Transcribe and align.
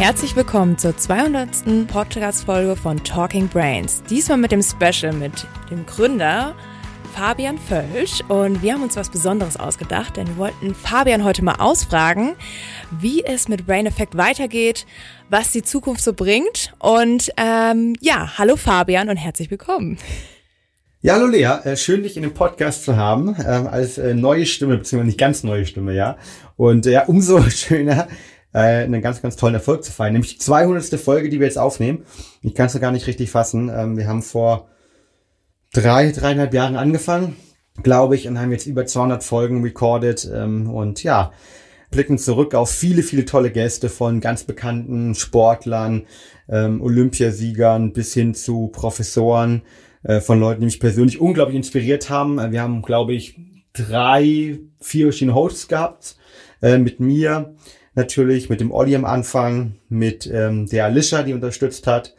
Herzlich 0.00 0.34
willkommen 0.34 0.78
zur 0.78 0.96
200. 0.96 1.86
Podcast-Folge 1.86 2.74
von 2.74 3.04
Talking 3.04 3.48
Brains. 3.48 4.02
Diesmal 4.08 4.38
mit 4.38 4.50
dem 4.50 4.62
Special 4.62 5.12
mit 5.12 5.46
dem 5.70 5.84
Gründer 5.84 6.54
Fabian 7.14 7.58
Völsch. 7.58 8.22
Und 8.28 8.62
wir 8.62 8.72
haben 8.72 8.82
uns 8.82 8.96
was 8.96 9.10
Besonderes 9.10 9.58
ausgedacht, 9.58 10.16
denn 10.16 10.26
wir 10.26 10.36
wollten 10.38 10.74
Fabian 10.74 11.22
heute 11.22 11.44
mal 11.44 11.56
ausfragen, 11.56 12.32
wie 12.98 13.22
es 13.22 13.46
mit 13.46 13.66
Brain 13.66 13.84
Effect 13.84 14.16
weitergeht, 14.16 14.86
was 15.28 15.52
die 15.52 15.62
Zukunft 15.62 16.02
so 16.02 16.14
bringt. 16.14 16.72
Und 16.78 17.30
ähm, 17.36 17.94
ja, 18.00 18.38
hallo 18.38 18.56
Fabian 18.56 19.10
und 19.10 19.18
herzlich 19.18 19.50
willkommen. 19.50 19.98
Ja, 21.02 21.16
hallo 21.16 21.26
Lea, 21.26 21.44
äh, 21.64 21.76
schön 21.76 22.04
dich 22.04 22.16
in 22.16 22.22
dem 22.22 22.32
Podcast 22.32 22.84
zu 22.84 22.96
haben, 22.96 23.34
äh, 23.38 23.42
als 23.42 23.98
äh, 23.98 24.14
neue 24.14 24.46
Stimme, 24.46 24.78
beziehungsweise 24.78 25.08
nicht 25.08 25.18
ganz 25.18 25.44
neue 25.44 25.66
Stimme, 25.66 25.94
ja. 25.94 26.16
Und 26.56 26.86
ja, 26.86 27.04
umso 27.04 27.42
schöner, 27.50 28.08
äh, 28.52 28.84
einen 28.84 29.02
ganz, 29.02 29.22
ganz 29.22 29.36
tollen 29.36 29.54
Erfolg 29.54 29.84
zu 29.84 29.92
feiern. 29.92 30.12
Nämlich 30.12 30.34
die 30.34 30.38
200. 30.38 30.98
Folge, 31.00 31.28
die 31.28 31.40
wir 31.40 31.46
jetzt 31.46 31.58
aufnehmen. 31.58 32.04
Ich 32.42 32.54
kann 32.54 32.66
es 32.66 32.80
gar 32.80 32.92
nicht 32.92 33.06
richtig 33.06 33.30
fassen. 33.30 33.70
Ähm, 33.74 33.96
wir 33.96 34.06
haben 34.06 34.22
vor 34.22 34.68
drei, 35.72 36.10
dreieinhalb 36.10 36.52
Jahren 36.52 36.76
angefangen, 36.76 37.36
glaube 37.82 38.16
ich, 38.16 38.26
und 38.26 38.38
haben 38.38 38.52
jetzt 38.52 38.66
über 38.66 38.86
200 38.86 39.22
Folgen 39.22 39.62
recorded. 39.62 40.30
Ähm, 40.32 40.70
und 40.70 41.02
ja, 41.02 41.32
blicken 41.90 42.18
zurück 42.18 42.54
auf 42.54 42.70
viele, 42.70 43.02
viele 43.02 43.24
tolle 43.24 43.50
Gäste 43.50 43.88
von 43.88 44.20
ganz 44.20 44.44
bekannten 44.44 45.14
Sportlern, 45.14 46.06
ähm, 46.48 46.80
Olympiasiegern 46.80 47.92
bis 47.92 48.14
hin 48.14 48.34
zu 48.34 48.68
Professoren, 48.68 49.62
äh, 50.02 50.20
von 50.20 50.40
Leuten, 50.40 50.60
die 50.60 50.66
mich 50.66 50.80
persönlich 50.80 51.20
unglaublich 51.20 51.56
inspiriert 51.56 52.10
haben. 52.10 52.38
Äh, 52.38 52.52
wir 52.52 52.62
haben, 52.62 52.82
glaube 52.82 53.12
ich, 53.12 53.36
drei, 53.72 54.58
vier 54.80 55.06
verschiedene 55.06 55.34
Hosts 55.34 55.68
gehabt 55.68 56.16
äh, 56.62 56.78
mit 56.78 57.00
mir 57.00 57.54
natürlich, 58.00 58.48
mit 58.48 58.60
dem 58.60 58.72
Olli 58.72 58.96
am 58.96 59.04
Anfang, 59.04 59.74
mit 59.88 60.28
ähm, 60.32 60.66
der 60.66 60.86
Alicia, 60.86 61.22
die 61.22 61.34
unterstützt 61.34 61.86
hat 61.86 62.14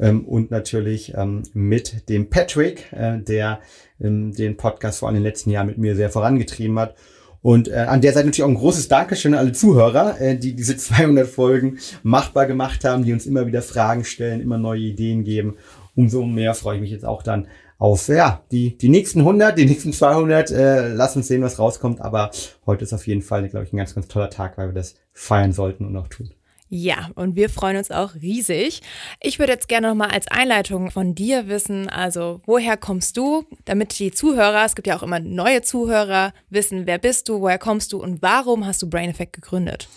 ähm, 0.00 0.24
und 0.24 0.50
natürlich 0.50 1.12
ähm, 1.14 1.42
mit 1.52 2.08
dem 2.08 2.30
Patrick, 2.30 2.90
äh, 2.92 3.18
der 3.18 3.60
ähm, 4.00 4.32
den 4.32 4.56
Podcast 4.56 5.00
vor 5.00 5.08
allem 5.08 5.16
in 5.16 5.22
den 5.22 5.28
letzten 5.28 5.50
Jahren 5.50 5.66
mit 5.66 5.78
mir 5.78 5.94
sehr 5.94 6.10
vorangetrieben 6.10 6.78
hat. 6.78 6.94
Und 7.42 7.68
äh, 7.68 7.74
an 7.74 8.00
der 8.00 8.12
Seite 8.12 8.26
natürlich 8.26 8.44
auch 8.44 8.48
ein 8.48 8.56
großes 8.56 8.88
Dankeschön 8.88 9.34
an 9.34 9.40
alle 9.40 9.52
Zuhörer, 9.52 10.20
äh, 10.20 10.38
die 10.38 10.54
diese 10.54 10.76
200 10.78 11.28
Folgen 11.28 11.78
machbar 12.02 12.46
gemacht 12.46 12.84
haben, 12.84 13.04
die 13.04 13.12
uns 13.12 13.26
immer 13.26 13.46
wieder 13.46 13.62
Fragen 13.62 14.04
stellen, 14.04 14.40
immer 14.40 14.58
neue 14.58 14.80
Ideen 14.80 15.22
geben. 15.22 15.56
Umso 15.94 16.24
mehr 16.24 16.54
freue 16.54 16.76
ich 16.76 16.82
mich 16.82 16.90
jetzt 16.90 17.04
auch 17.04 17.22
dann 17.22 17.46
auf 17.78 18.08
ja, 18.08 18.42
die, 18.50 18.76
die 18.76 18.88
nächsten 18.88 19.20
100, 19.20 19.58
die 19.58 19.66
nächsten 19.66 19.92
200. 19.92 20.50
Äh, 20.50 20.88
lass 20.88 21.16
uns 21.16 21.28
sehen, 21.28 21.42
was 21.42 21.58
rauskommt. 21.58 22.00
Aber 22.00 22.30
heute 22.64 22.84
ist 22.84 22.92
auf 22.92 23.06
jeden 23.06 23.22
Fall, 23.22 23.48
glaube 23.48 23.66
ich, 23.66 23.72
ein 23.72 23.76
ganz, 23.76 23.94
ganz 23.94 24.08
toller 24.08 24.30
Tag, 24.30 24.56
weil 24.58 24.68
wir 24.68 24.74
das 24.74 24.94
feiern 25.12 25.52
sollten 25.52 25.84
und 25.84 25.96
auch 25.96 26.08
tun. 26.08 26.30
Ja, 26.68 27.10
und 27.14 27.36
wir 27.36 27.48
freuen 27.48 27.76
uns 27.76 27.92
auch 27.92 28.14
riesig. 28.16 28.82
Ich 29.20 29.38
würde 29.38 29.52
jetzt 29.52 29.68
gerne 29.68 29.88
nochmal 29.88 30.10
als 30.10 30.26
Einleitung 30.26 30.90
von 30.90 31.14
dir 31.14 31.46
wissen, 31.46 31.88
also 31.88 32.40
woher 32.44 32.76
kommst 32.76 33.16
du, 33.16 33.44
damit 33.64 33.96
die 34.00 34.10
Zuhörer, 34.10 34.64
es 34.64 34.74
gibt 34.74 34.88
ja 34.88 34.98
auch 34.98 35.04
immer 35.04 35.20
neue 35.20 35.62
Zuhörer, 35.62 36.32
wissen, 36.50 36.86
wer 36.86 36.98
bist 36.98 37.28
du, 37.28 37.40
woher 37.40 37.58
kommst 37.58 37.92
du 37.92 38.02
und 38.02 38.20
warum 38.20 38.66
hast 38.66 38.82
du 38.82 38.90
Brain 38.90 39.10
Effect 39.10 39.34
gegründet? 39.34 39.88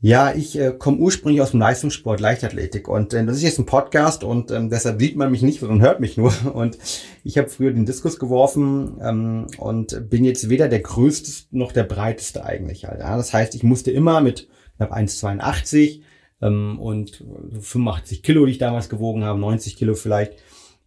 Ja, 0.00 0.32
ich 0.32 0.56
äh, 0.56 0.72
komme 0.78 0.98
ursprünglich 0.98 1.42
aus 1.42 1.50
dem 1.50 1.58
Leistungssport, 1.58 2.20
Leichtathletik 2.20 2.86
und 2.86 3.12
äh, 3.14 3.26
das 3.26 3.38
ist 3.38 3.42
jetzt 3.42 3.58
ein 3.58 3.66
Podcast 3.66 4.22
und 4.22 4.52
ähm, 4.52 4.70
deshalb 4.70 5.00
sieht 5.00 5.16
man 5.16 5.32
mich 5.32 5.42
nicht, 5.42 5.58
sondern 5.58 5.80
hört 5.80 5.98
mich 5.98 6.16
nur. 6.16 6.32
Und 6.54 6.78
ich 7.24 7.36
habe 7.36 7.48
früher 7.48 7.72
den 7.72 7.84
Diskus 7.84 8.20
geworfen 8.20 8.98
ähm, 9.02 9.46
und 9.58 10.08
bin 10.08 10.24
jetzt 10.24 10.48
weder 10.48 10.68
der 10.68 10.80
größte 10.80 11.48
noch 11.50 11.72
der 11.72 11.82
breiteste 11.82 12.44
eigentlich. 12.44 12.84
Halt, 12.84 13.00
ja. 13.00 13.16
Das 13.16 13.32
heißt, 13.32 13.56
ich 13.56 13.64
musste 13.64 13.90
immer 13.90 14.20
mit 14.20 14.48
knapp 14.76 14.92
1,82 14.92 16.02
ähm, 16.42 16.78
und 16.78 17.24
85 17.60 18.22
Kilo, 18.22 18.46
die 18.46 18.52
ich 18.52 18.58
damals 18.58 18.88
gewogen 18.88 19.24
habe, 19.24 19.40
90 19.40 19.76
Kilo 19.76 19.94
vielleicht, 19.94 20.34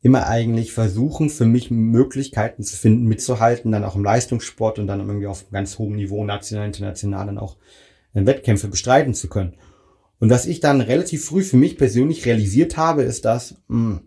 immer 0.02 0.28
eigentlich 0.28 0.72
versuchen, 0.72 1.30
für 1.30 1.46
mich 1.46 1.70
Möglichkeiten 1.70 2.64
zu 2.64 2.76
finden, 2.76 3.06
mitzuhalten, 3.06 3.72
dann 3.72 3.84
auch 3.84 3.96
im 3.96 4.04
Leistungssport 4.04 4.80
und 4.80 4.88
dann 4.88 5.00
irgendwie 5.00 5.28
auf 5.28 5.50
ganz 5.52 5.78
hohem 5.78 5.96
Niveau, 5.96 6.24
national, 6.26 6.66
international 6.66 7.28
dann 7.28 7.38
auch 7.38 7.58
Wettkämpfe 8.14 8.68
bestreiten 8.68 9.14
zu 9.14 9.30
können. 9.30 9.56
Und 10.20 10.30
was 10.30 10.46
ich 10.46 10.60
dann 10.60 10.82
relativ 10.82 11.26
früh 11.26 11.44
für 11.44 11.58
mich 11.58 11.78
persönlich 11.78 12.26
realisiert 12.26 12.78
habe, 12.78 13.04
ist, 13.04 13.26
dass 13.26 13.56
mh, 13.68 13.96
hm, 13.96 14.02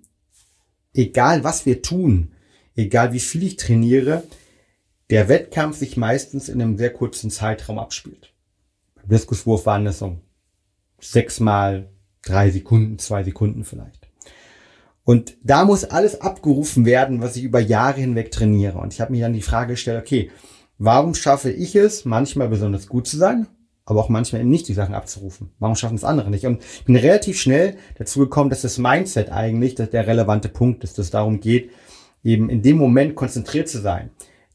egal 0.92 1.42
was 1.42 1.66
wir 1.66 1.82
tun, 1.82 2.32
egal 2.76 3.12
wie 3.12 3.20
viel 3.20 3.42
ich 3.42 3.56
trainiere, 3.56 4.22
der 5.10 5.28
Wettkampf 5.28 5.76
sich 5.76 5.96
meistens 5.96 6.48
in 6.48 6.62
einem 6.62 6.78
sehr 6.78 6.92
kurzen 6.92 7.30
Zeitraum 7.30 7.78
abspielt. 7.78 8.32
Beim 8.94 9.08
Diskuswurf 9.08 9.66
waren 9.66 9.84
das 9.84 9.98
so 9.98 10.18
sechsmal 11.00 11.90
drei 12.22 12.50
Sekunden, 12.50 12.98
zwei 12.98 13.24
Sekunden 13.24 13.64
vielleicht. 13.64 14.08
Und 15.02 15.36
da 15.42 15.64
muss 15.64 15.84
alles 15.84 16.20
abgerufen 16.20 16.86
werden, 16.86 17.20
was 17.20 17.36
ich 17.36 17.42
über 17.42 17.60
Jahre 17.60 18.00
hinweg 18.00 18.30
trainiere. 18.30 18.78
Und 18.78 18.94
ich 18.94 19.00
habe 19.00 19.12
mir 19.12 19.20
dann 19.20 19.34
die 19.34 19.42
Frage 19.42 19.72
gestellt, 19.72 20.00
okay, 20.00 20.30
warum 20.78 21.14
schaffe 21.14 21.50
ich 21.50 21.76
es, 21.76 22.04
manchmal 22.04 22.48
besonders 22.48 22.86
gut 22.86 23.06
zu 23.06 23.18
sein 23.18 23.46
aber 23.86 24.00
auch 24.00 24.08
manchmal 24.08 24.40
eben 24.40 24.50
nicht 24.50 24.68
die 24.68 24.74
Sachen 24.74 24.94
abzurufen. 24.94 25.50
Warum 25.58 25.76
schaffen 25.76 25.96
es 25.96 26.04
andere 26.04 26.30
nicht? 26.30 26.46
Und 26.46 26.62
ich 26.62 26.84
bin 26.84 26.96
relativ 26.96 27.38
schnell 27.38 27.76
dazu 27.98 28.20
gekommen, 28.20 28.50
dass 28.50 28.62
das 28.62 28.78
Mindset 28.78 29.30
eigentlich 29.30 29.74
der 29.74 30.06
relevante 30.06 30.48
Punkt 30.48 30.84
ist, 30.84 30.98
dass 30.98 31.06
es 31.06 31.10
darum 31.10 31.40
geht, 31.40 31.70
eben 32.22 32.48
in 32.48 32.62
dem 32.62 32.78
Moment 32.78 33.14
konzentriert 33.14 33.68
zu 33.68 33.80
sein, 33.80 34.10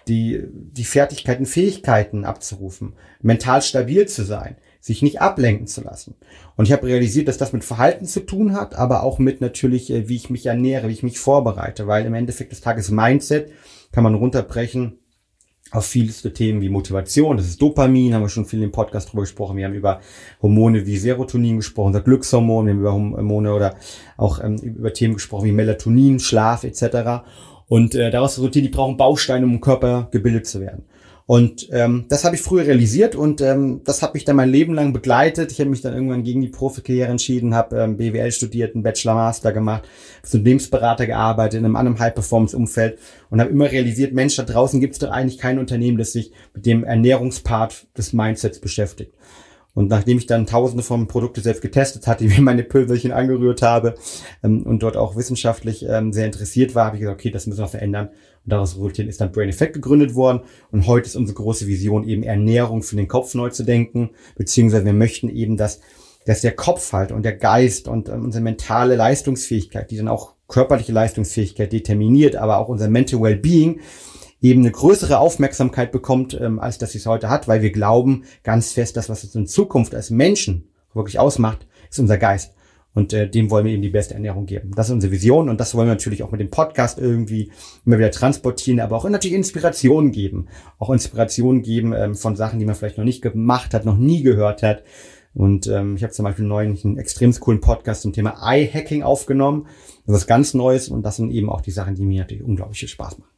die, 0.08 0.42
die 0.52 0.84
Fertigkeiten, 0.84 1.46
Fähigkeiten 1.46 2.26
abzurufen, 2.26 2.94
mental 3.22 3.62
stabil 3.62 4.08
zu 4.08 4.24
sein, 4.24 4.56
sich 4.82 5.02
nicht 5.04 5.22
ablenken 5.22 5.68
zu 5.68 5.82
lassen. 5.82 6.16
Und 6.56 6.66
ich 6.66 6.72
habe 6.72 6.88
realisiert, 6.88 7.28
dass 7.28 7.38
das 7.38 7.54
mit 7.54 7.64
Verhalten 7.64 8.06
zu 8.06 8.22
tun 8.22 8.54
hat, 8.54 8.76
aber 8.76 9.04
auch 9.04 9.20
mit 9.20 9.42
natürlich, 9.42 9.92
äh, 9.92 10.10
wie 10.10 10.16
ich 10.16 10.30
mich 10.30 10.48
ernähre, 10.48 10.88
wie 10.88 10.94
ich 10.94 11.04
mich 11.04 11.20
vorbereite, 11.20 11.86
weil 11.86 12.06
im 12.06 12.14
Endeffekt 12.16 12.52
des 12.52 12.62
Tages 12.62 12.90
Mindset 12.90 13.52
kann 13.92 14.04
man 14.04 14.16
runterbrechen 14.16 15.00
auf 15.72 15.86
vielste 15.86 16.34
Themen 16.34 16.62
wie 16.62 16.70
Motivation, 16.70 17.38
das 17.38 17.48
ist 17.48 17.62
Dopamin, 17.62 18.14
haben 18.14 18.22
wir 18.22 18.30
schon 18.30 18.46
viel 18.46 18.64
im 18.64 18.72
Podcast 18.72 19.12
drüber 19.12 19.22
gesprochen. 19.22 19.58
Wir 19.58 19.66
haben 19.66 19.74
über 19.74 20.02
Hormone 20.42 20.86
wie 20.86 20.98
Serotonin 20.98 21.58
gesprochen, 21.58 21.88
unser 21.88 22.02
Glückshormon, 22.02 22.66
wir 22.66 22.74
haben 22.74 22.80
über 22.80 22.94
Hormone 22.94 23.54
oder 23.54 23.76
auch 24.18 24.44
ähm, 24.44 24.58
über 24.58 24.94
Themen 24.94 25.16
gesprochen 25.16 25.46
wie 25.46 25.52
Melatonin, 25.52 26.20
Schlaf 26.20 26.64
etc. 26.64 27.24
Und 27.68 27.94
äh, 27.94 28.10
daraus 28.10 28.38
resultiert, 28.38 28.66
die 28.66 28.70
brauchen 28.70 28.98
Bausteine, 28.98 29.46
um 29.46 29.54
im 29.54 29.62
Körper 29.62 30.08
gebildet 30.12 30.48
zu 30.48 30.60
werden. 30.60 30.84
Und 31.30 31.70
ähm, 31.72 32.06
das 32.10 32.26
habe 32.26 32.36
ich 32.36 32.42
früher 32.42 32.66
realisiert 32.66 33.14
und 33.16 33.40
ähm, 33.40 33.82
das 33.84 34.02
hat 34.02 34.16
mich 34.16 34.26
dann 34.26 34.36
mein 34.36 34.50
Leben 34.50 34.74
lang 34.74 34.94
begleitet. 34.94 35.52
Ich 35.52 35.60
habe 35.60 35.70
mich 35.70 35.82
dann 35.82 35.94
irgendwann 35.94 36.24
gegen 36.24 36.42
die 36.42 36.48
Profikarriere 36.48 37.08
entschieden, 37.08 37.54
habe 37.54 37.78
ähm, 37.78 37.98
BWL 37.98 38.32
studiert, 38.32 38.74
einen 38.74 38.82
Bachelor 38.82 39.14
Master 39.14 39.52
gemacht, 39.52 39.84
als 40.24 40.34
Unternehmensberater 40.34 41.06
gearbeitet 41.06 41.60
in 41.60 41.66
einem 41.66 41.76
anderen 41.76 42.00
High-Performance-Umfeld 42.00 42.98
und 43.30 43.40
habe 43.40 43.52
immer 43.52 43.72
realisiert, 43.72 44.12
Mensch, 44.12 44.38
da 44.38 44.44
draußen 44.44 44.80
gibt 44.80 44.94
es 44.94 45.00
doch 45.00 45.12
eigentlich 45.12 45.38
kein 45.38 45.60
Unternehmen, 45.60 46.00
das 46.00 46.14
sich 46.14 46.32
mit 46.56 46.66
dem 46.66 46.84
Ernährungspart 46.84 47.86
des 47.96 48.12
Mindsets 48.12 48.58
beschäftigt. 48.58 49.14
Und 49.76 49.88
nachdem 49.90 50.18
ich 50.18 50.26
dann 50.26 50.46
tausende 50.46 50.84
von 50.84 51.08
Produkte 51.08 51.42
selbst 51.42 51.62
getestet 51.62 52.08
hatte, 52.08 52.30
wie 52.30 52.42
meine 52.42 52.64
Pülverchen 52.64 53.12
angerührt 53.12 53.62
habe 53.62 53.96
ähm, 54.44 54.64
und 54.64 54.84
dort 54.84 54.98
auch 54.98 55.16
wissenschaftlich 55.16 55.86
ähm, 55.88 56.12
sehr 56.12 56.26
interessiert 56.26 56.76
war, 56.76 56.86
habe 56.86 56.98
ich 56.98 57.02
gesagt, 57.02 57.20
okay, 57.20 57.32
das 57.32 57.48
müssen 57.48 57.62
wir 57.62 57.68
verändern. 57.68 58.10
Und 58.46 58.54
daraus 58.54 58.76
resultiert 58.76 59.08
ist 59.08 59.22
dann 59.22 59.32
Brain 59.32 59.50
Effect 59.50 59.74
gegründet 59.74 60.16
worden. 60.16 60.42
Und 60.72 60.88
heute 60.88 61.08
ist 61.08 61.16
unsere 61.16 61.36
große 61.36 61.68
Vision 61.68 62.08
eben 62.08 62.24
Ernährung 62.24 62.84
für 62.84 62.96
den 62.96 63.08
Kopf 63.08 63.36
neu 63.36 63.50
zu 63.50 63.64
denken. 63.64 64.12
Beziehungsweise 64.36 64.86
wir 64.86 64.94
möchten 64.94 65.30
eben, 65.30 65.58
dass, 65.58 65.82
dass 66.26 66.42
der 66.42 66.56
Kopf 66.56 66.92
halt 66.94 67.12
und 67.12 67.24
der 67.24 67.36
Geist 67.36 67.88
und 67.88 68.10
ähm, 68.10 68.26
unsere 68.26 68.44
mentale 68.44 68.96
Leistungsfähigkeit, 68.96 69.92
die 69.92 69.98
dann 69.98 70.08
auch 70.08 70.34
körperliche 70.48 70.92
Leistungsfähigkeit 70.92 71.72
determiniert, 71.72 72.36
aber 72.36 72.58
auch 72.58 72.70
unser 72.70 72.90
Mental 72.90 73.22
Wellbeing 73.22 73.82
eben 74.42 74.62
eine 74.62 74.72
größere 74.72 75.20
Aufmerksamkeit 75.20 75.92
bekommt, 75.92 76.40
ähm, 76.40 76.60
als 76.60 76.78
das 76.78 76.96
es 76.96 77.06
heute 77.06 77.30
hat, 77.30 77.48
weil 77.48 77.62
wir 77.62 77.72
glauben 77.72 78.24
ganz 78.44 78.72
fest, 78.72 78.98
dass 78.98 79.10
was 79.10 79.24
uns 79.24 79.36
in 79.36 79.48
Zukunft 79.48 79.94
als 79.96 80.10
Menschen 80.10 80.70
wirklich 80.94 81.20
ausmacht, 81.20 81.68
ist 81.90 82.00
unser 82.00 82.18
Geist. 82.18 82.54
Und 82.96 83.14
äh, 83.14 83.30
dem 83.30 83.52
wollen 83.52 83.66
wir 83.66 83.74
eben 83.74 83.84
die 83.84 83.90
beste 83.90 84.16
Ernährung 84.16 84.46
geben. 84.46 84.72
Das 84.76 84.88
ist 84.88 84.94
unsere 84.94 85.14
Vision 85.14 85.48
und 85.48 85.60
das 85.60 85.76
wollen 85.76 85.88
wir 85.88 85.94
natürlich 85.94 86.24
auch 86.24 86.32
mit 86.32 86.42
dem 86.42 86.50
Podcast 86.50 86.98
irgendwie 86.98 87.52
immer 87.86 88.00
wieder 88.00 88.10
transportieren, 88.12 88.80
aber 88.80 88.96
auch 88.96 89.08
natürlich 89.08 89.38
Inspiration 89.38 90.12
geben. 90.12 90.48
Auch 90.80 90.90
Inspiration 90.90 91.62
geben 91.62 91.94
ähm, 91.94 92.16
von 92.16 92.36
Sachen, 92.36 92.60
die 92.60 92.66
man 92.66 92.76
vielleicht 92.76 92.98
noch 92.98 93.06
nicht 93.06 93.22
gemacht 93.22 93.74
hat, 93.74 93.86
noch 93.86 93.98
nie 93.98 94.24
gehört 94.24 94.64
hat. 94.64 94.84
Und 95.36 95.68
ähm, 95.68 95.96
ich 95.96 96.04
habe 96.04 96.14
zum 96.14 96.26
Beispiel 96.26 96.46
neulich 96.46 96.84
einen 96.84 96.98
extrem 96.98 97.32
coolen 97.34 97.62
Podcast 97.62 98.02
zum 98.02 98.14
Thema 98.14 98.36
Eye-Hacking 98.42 99.04
aufgenommen. 99.04 99.68
Das 100.08 100.18
ist 100.18 100.28
ganz 100.28 100.56
Neues 100.56 100.90
und 100.90 101.04
das 101.04 101.18
sind 101.18 101.32
eben 101.32 101.50
auch 101.50 101.62
die 101.62 101.72
Sachen, 101.72 101.94
die 101.94 102.02
mir 102.02 102.22
natürlich 102.22 102.44
unglaublich 102.44 102.80
viel 102.80 102.90
Spaß 102.90 103.20
machen. 103.20 103.30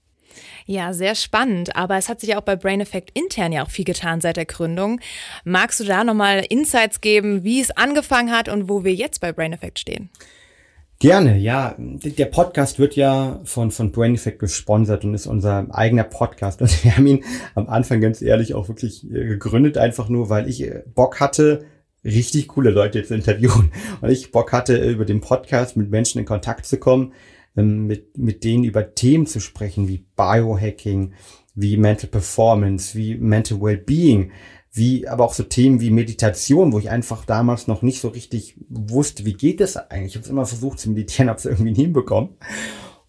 Ja, 0.72 0.94
sehr 0.94 1.16
spannend. 1.16 1.76
Aber 1.76 1.98
es 1.98 2.08
hat 2.08 2.22
sich 2.22 2.30
ja 2.30 2.38
auch 2.38 2.44
bei 2.44 2.56
Brain 2.56 2.80
Effect 2.80 3.12
intern 3.14 3.52
ja 3.52 3.66
auch 3.66 3.70
viel 3.70 3.84
getan 3.84 4.22
seit 4.22 4.38
der 4.38 4.46
Gründung. 4.46 5.02
Magst 5.44 5.82
du 5.82 5.84
da 5.84 6.06
nochmal 6.06 6.46
Insights 6.48 7.02
geben, 7.02 7.44
wie 7.44 7.60
es 7.60 7.72
angefangen 7.72 8.32
hat 8.32 8.48
und 8.48 8.70
wo 8.70 8.86
wir 8.86 8.94
jetzt 8.94 9.20
bei 9.20 9.34
Brain 9.34 9.52
Effect 9.52 9.80
stehen? 9.80 10.10
Gerne, 11.00 11.38
ja. 11.38 11.76
Der 11.78 12.28
Podcast 12.28 12.80
wird 12.80 12.96
ja 12.96 13.42
von, 13.44 13.72
von 13.72 13.92
Brain 13.92 14.16
Effect 14.16 14.40
gesponsert 14.40 15.04
und 15.04 15.14
ist 15.14 15.28
unser 15.28 15.68
eigener 15.72 16.06
Podcast. 16.06 16.62
Und 16.62 16.86
wir 16.86 16.96
haben 16.96 17.06
ihn 17.06 17.26
am 17.54 17.68
Anfang 17.68 18.00
ganz 18.00 18.22
ehrlich 18.22 18.54
auch 18.54 18.70
wirklich 18.70 19.04
äh, 19.12 19.26
gegründet, 19.26 19.78
einfach 19.78 20.08
nur, 20.08 20.30
weil 20.30 20.48
ich 20.48 20.64
äh, 20.64 20.84
Bock 20.96 21.20
hatte, 21.20 21.66
richtig 22.06 22.48
coole 22.48 22.70
Leute 22.70 23.04
zu 23.04 23.14
interviewen. 23.14 23.74
Und 24.00 24.10
ich 24.10 24.32
Bock 24.32 24.54
hatte, 24.54 24.78
über 24.90 25.04
den 25.04 25.20
Podcast 25.20 25.76
mit 25.76 25.92
Menschen 25.92 26.20
in 26.20 26.26
Kontakt 26.26 26.66
zu 26.66 26.78
kommen, 26.78 27.12
mit, 27.56 28.18
mit 28.18 28.44
denen 28.44 28.63
über 28.63 28.94
Themen 28.95 29.25
zu 29.25 29.39
sprechen, 29.39 29.88
wie 29.88 30.06
Biohacking, 30.15 31.13
wie 31.53 31.77
Mental 31.77 32.09
Performance, 32.09 32.98
wie 32.98 33.15
Mental 33.15 33.62
Wellbeing, 33.62 34.31
wie 34.71 35.07
aber 35.07 35.25
auch 35.25 35.33
so 35.33 35.44
Themen 35.44 35.81
wie 35.81 35.92
Meditation, 35.92 36.71
wo 36.71 36.80
ich 36.80 36.89
einfach 36.89 37.25
damals 37.25 37.68
noch 37.68 37.81
nicht 37.81 38.00
so 38.00 38.07
richtig 38.07 38.56
wusste, 38.69 39.25
wie 39.25 39.33
geht 39.33 39.59
das 39.59 39.75
eigentlich. 39.75 40.15
Ich 40.15 40.21
habe 40.21 40.30
immer 40.30 40.45
versucht 40.45 40.80
zu 40.80 40.89
meditieren, 40.89 41.30
habe 41.30 41.39
es 41.39 41.45
irgendwie 41.45 41.71
nie 41.71 41.83
hinbekommen. 41.83 42.30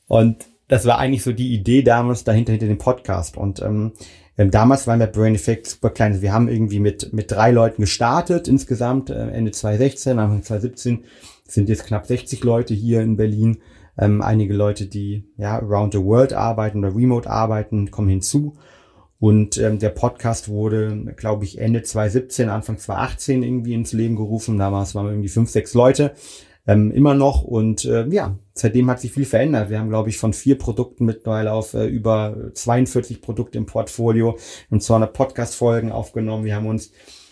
Und 0.08 0.46
das 0.68 0.86
war 0.86 0.98
eigentlich 0.98 1.22
so 1.22 1.32
die 1.32 1.54
Idee 1.54 1.82
damals 1.82 2.24
dahinter, 2.24 2.52
hinter 2.52 2.66
dem 2.66 2.78
Podcast. 2.78 3.36
Und 3.36 3.60
ähm, 3.62 3.92
ähm, 4.38 4.50
damals 4.50 4.86
waren 4.86 4.98
wir 4.98 5.06
Brain 5.06 5.34
Effect 5.34 5.66
super 5.66 5.90
klein. 5.90 6.12
Also 6.12 6.22
wir 6.22 6.32
haben 6.32 6.48
irgendwie 6.48 6.80
mit, 6.80 7.12
mit 7.12 7.30
drei 7.30 7.50
Leuten 7.50 7.82
gestartet 7.82 8.48
insgesamt, 8.48 9.10
äh, 9.10 9.28
Ende 9.28 9.52
2016, 9.52 10.18
Anfang 10.18 10.42
2017 10.42 11.04
sind 11.46 11.68
jetzt 11.68 11.84
knapp 11.84 12.06
60 12.06 12.42
Leute 12.44 12.74
hier 12.74 13.02
in 13.02 13.16
Berlin. 13.16 13.58
Ähm, 13.98 14.22
einige 14.22 14.54
Leute, 14.54 14.86
die 14.86 15.24
ja 15.36 15.58
around 15.58 15.92
the 15.92 16.02
world 16.02 16.32
arbeiten 16.32 16.78
oder 16.78 16.94
remote 16.94 17.28
arbeiten, 17.28 17.90
kommen 17.90 18.08
hinzu. 18.08 18.54
Und 19.18 19.56
ähm, 19.58 19.78
der 19.78 19.90
Podcast 19.90 20.48
wurde, 20.48 21.14
glaube 21.16 21.44
ich, 21.44 21.58
Ende 21.58 21.82
2017, 21.82 22.48
Anfang 22.48 22.78
2018 22.78 23.42
irgendwie 23.42 23.74
ins 23.74 23.92
Leben 23.92 24.16
gerufen. 24.16 24.58
Damals 24.58 24.94
waren 24.94 25.06
wir 25.06 25.12
irgendwie 25.12 25.28
fünf, 25.28 25.48
sechs 25.48 25.74
Leute 25.74 26.12
ähm, 26.66 26.90
immer 26.90 27.14
noch. 27.14 27.42
Und 27.42 27.84
äh, 27.84 28.06
ja, 28.08 28.36
seitdem 28.54 28.90
hat 28.90 29.00
sich 29.00 29.12
viel 29.12 29.24
verändert. 29.24 29.70
Wir 29.70 29.78
haben, 29.78 29.90
glaube 29.90 30.08
ich, 30.08 30.18
von 30.18 30.32
vier 30.32 30.58
Produkten 30.58 31.04
mittlerweile 31.04 31.52
auf 31.52 31.74
äh, 31.74 31.86
über 31.86 32.50
42 32.52 33.20
Produkte 33.20 33.58
im 33.58 33.66
Portfolio 33.66 34.38
und 34.70 34.82
200 34.82 35.12
Podcast-Folgen 35.12 35.92
aufgenommen. 35.92 36.44
Wir 36.44 36.56
haben 36.56 36.66
uns 36.66 36.90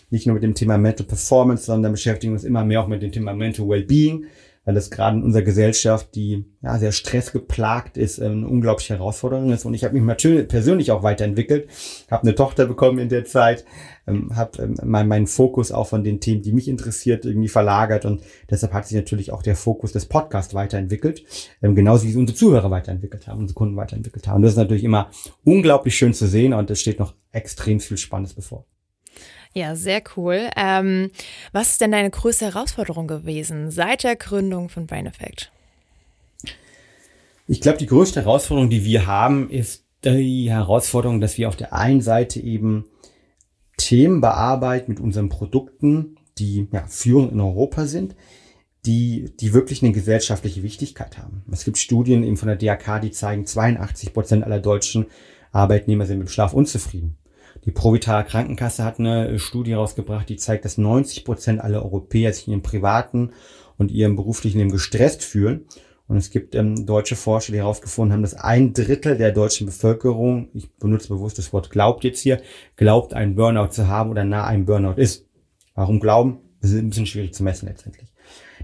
nicht 0.09 0.27
nur 0.27 0.35
mit 0.35 0.43
dem 0.43 0.55
Thema 0.55 0.77
Mental 0.77 1.05
Performance, 1.05 1.65
sondern 1.65 1.91
beschäftigen 1.91 2.33
uns 2.33 2.43
immer 2.43 2.63
mehr 2.63 2.81
auch 2.81 2.87
mit 2.87 3.01
dem 3.01 3.11
Thema 3.11 3.33
Mental 3.33 3.67
Wellbeing 3.67 4.27
weil 4.63 4.75
das 4.75 4.91
gerade 4.91 5.17
in 5.17 5.23
unserer 5.23 5.41
Gesellschaft, 5.41 6.13
die 6.13 6.45
ja 6.61 6.77
sehr 6.77 6.91
stressgeplagt 6.91 7.97
ist, 7.97 8.19
ähm, 8.19 8.31
eine 8.31 8.47
unglaubliche 8.47 8.93
Herausforderung 8.93 9.51
ist. 9.51 9.65
Und 9.65 9.73
ich 9.73 9.83
habe 9.83 9.95
mich 9.95 10.03
natürlich 10.03 10.47
persönlich 10.47 10.91
auch 10.91 11.01
weiterentwickelt, 11.01 11.67
habe 12.09 12.23
eine 12.23 12.35
Tochter 12.35 12.67
bekommen 12.67 12.99
in 12.99 13.09
der 13.09 13.25
Zeit, 13.25 13.65
ähm, 14.05 14.35
habe 14.35 14.61
ähm, 14.61 14.77
mein, 14.83 15.07
meinen 15.07 15.27
Fokus 15.27 15.71
auch 15.71 15.87
von 15.87 16.03
den 16.03 16.19
Themen, 16.19 16.43
die 16.43 16.53
mich 16.53 16.67
interessiert, 16.67 17.25
irgendwie 17.25 17.47
verlagert 17.47 18.05
und 18.05 18.21
deshalb 18.49 18.73
hat 18.73 18.87
sich 18.87 18.95
natürlich 18.95 19.31
auch 19.31 19.41
der 19.41 19.55
Fokus 19.55 19.93
des 19.93 20.05
Podcasts 20.05 20.53
weiterentwickelt, 20.53 21.23
ähm, 21.63 21.73
genauso 21.73 22.07
wie 22.07 22.15
unsere 22.15 22.37
Zuhörer 22.37 22.69
weiterentwickelt 22.69 23.27
haben, 23.27 23.39
unsere 23.39 23.55
Kunden 23.55 23.75
weiterentwickelt 23.77 24.27
haben. 24.27 24.37
Und 24.37 24.41
das 24.43 24.51
ist 24.51 24.57
natürlich 24.57 24.83
immer 24.83 25.09
unglaublich 25.43 25.95
schön 25.95 26.13
zu 26.13 26.27
sehen 26.27 26.53
und 26.53 26.69
es 26.69 26.79
steht 26.79 26.99
noch 26.99 27.15
extrem 27.31 27.79
viel 27.79 27.97
Spannendes 27.97 28.35
bevor. 28.35 28.65
Ja, 29.53 29.75
sehr 29.75 30.01
cool. 30.15 30.49
Ähm, 30.55 31.11
was 31.51 31.71
ist 31.71 31.81
denn 31.81 31.91
deine 31.91 32.09
größte 32.09 32.45
Herausforderung 32.45 33.07
gewesen 33.07 33.69
seit 33.69 34.03
der 34.03 34.15
Gründung 34.15 34.69
von 34.69 34.87
Brain 34.87 35.07
Effect? 35.07 35.51
Ich 37.47 37.59
glaube, 37.59 37.77
die 37.77 37.87
größte 37.87 38.21
Herausforderung, 38.21 38.69
die 38.69 38.85
wir 38.85 39.07
haben, 39.07 39.49
ist 39.49 39.83
die 40.05 40.49
Herausforderung, 40.49 41.19
dass 41.19 41.37
wir 41.37 41.49
auf 41.49 41.57
der 41.57 41.73
einen 41.73 42.01
Seite 42.01 42.39
eben 42.39 42.85
Themen 43.77 44.21
bearbeiten 44.21 44.91
mit 44.91 44.99
unseren 44.99 45.29
Produkten, 45.29 46.15
die 46.37 46.67
ja, 46.71 46.85
führend 46.87 47.33
in 47.33 47.41
Europa 47.41 47.87
sind, 47.87 48.15
die, 48.85 49.31
die 49.39 49.53
wirklich 49.53 49.83
eine 49.83 49.91
gesellschaftliche 49.91 50.63
Wichtigkeit 50.63 51.17
haben. 51.17 51.43
Es 51.51 51.65
gibt 51.65 51.77
Studien 51.77 52.23
eben 52.23 52.37
von 52.37 52.47
der 52.47 52.57
DRK, 52.57 52.99
die 52.99 53.11
zeigen, 53.11 53.45
82 53.45 54.13
Prozent 54.13 54.43
aller 54.43 54.59
deutschen 54.59 55.07
Arbeitnehmer 55.51 56.05
sind 56.05 56.19
mit 56.19 56.27
dem 56.27 56.31
Schlaf 56.31 56.53
unzufrieden. 56.53 57.17
Die 57.65 57.71
Provitale 57.71 58.25
Krankenkasse 58.25 58.83
hat 58.83 58.99
eine 58.99 59.37
Studie 59.37 59.73
rausgebracht, 59.73 60.27
die 60.29 60.37
zeigt, 60.37 60.65
dass 60.65 60.77
90 60.77 61.23
Prozent 61.23 61.61
aller 61.61 61.83
Europäer 61.83 62.33
sich 62.33 62.47
in 62.47 62.53
ihrem 62.53 62.63
privaten 62.63 63.31
und 63.77 63.91
ihrem 63.91 64.15
beruflichen 64.15 64.57
Leben 64.57 64.71
gestresst 64.71 65.23
fühlen. 65.23 65.65
Und 66.07 66.17
es 66.17 66.29
gibt 66.29 66.55
ähm, 66.55 66.85
deutsche 66.85 67.15
Forscher, 67.15 67.53
die 67.53 67.59
herausgefunden 67.59 68.11
haben, 68.11 68.23
dass 68.23 68.33
ein 68.33 68.73
Drittel 68.73 69.15
der 69.15 69.31
deutschen 69.31 69.65
Bevölkerung, 69.65 70.49
ich 70.53 70.69
benutze 70.75 71.07
bewusst 71.07 71.37
das 71.37 71.53
Wort 71.53 71.69
glaubt 71.69 72.03
jetzt 72.03 72.19
hier, 72.19 72.41
glaubt, 72.75 73.13
einen 73.13 73.35
Burnout 73.35 73.69
zu 73.69 73.87
haben 73.87 74.09
oder 74.09 74.25
nah 74.25 74.45
einem 74.45 74.65
Burnout 74.65 74.99
ist. 74.99 75.25
Warum 75.73 75.99
glauben? 75.99 76.39
Das 76.61 76.71
ist 76.71 76.79
ein 76.79 76.89
bisschen 76.89 77.05
schwierig 77.05 77.33
zu 77.33 77.43
messen 77.43 77.67
letztendlich. 77.67 78.11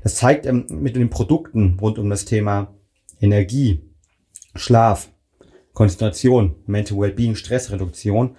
Das 0.03 0.15
zeigt 0.15 0.45
ähm, 0.45 0.65
mit 0.69 0.95
den 0.95 1.09
Produkten 1.09 1.77
rund 1.79 1.99
um 1.99 2.09
das 2.09 2.25
Thema 2.25 2.73
Energie, 3.21 3.81
Schlaf, 4.55 5.09
Konzentration, 5.73 6.55
Mental 6.65 6.97
Wellbeing, 6.97 7.35
Stressreduktion, 7.35 8.35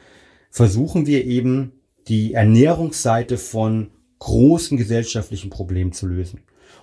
versuchen 0.59 1.07
wir 1.07 1.25
eben 1.25 1.71
die 2.09 2.35
Ernährungsseite 2.35 3.39
von 3.39 3.93
großen 4.19 4.77
gesellschaftlichen 4.77 5.51
Problemen 5.51 5.93
zu 5.93 6.09
lösen 6.09 6.41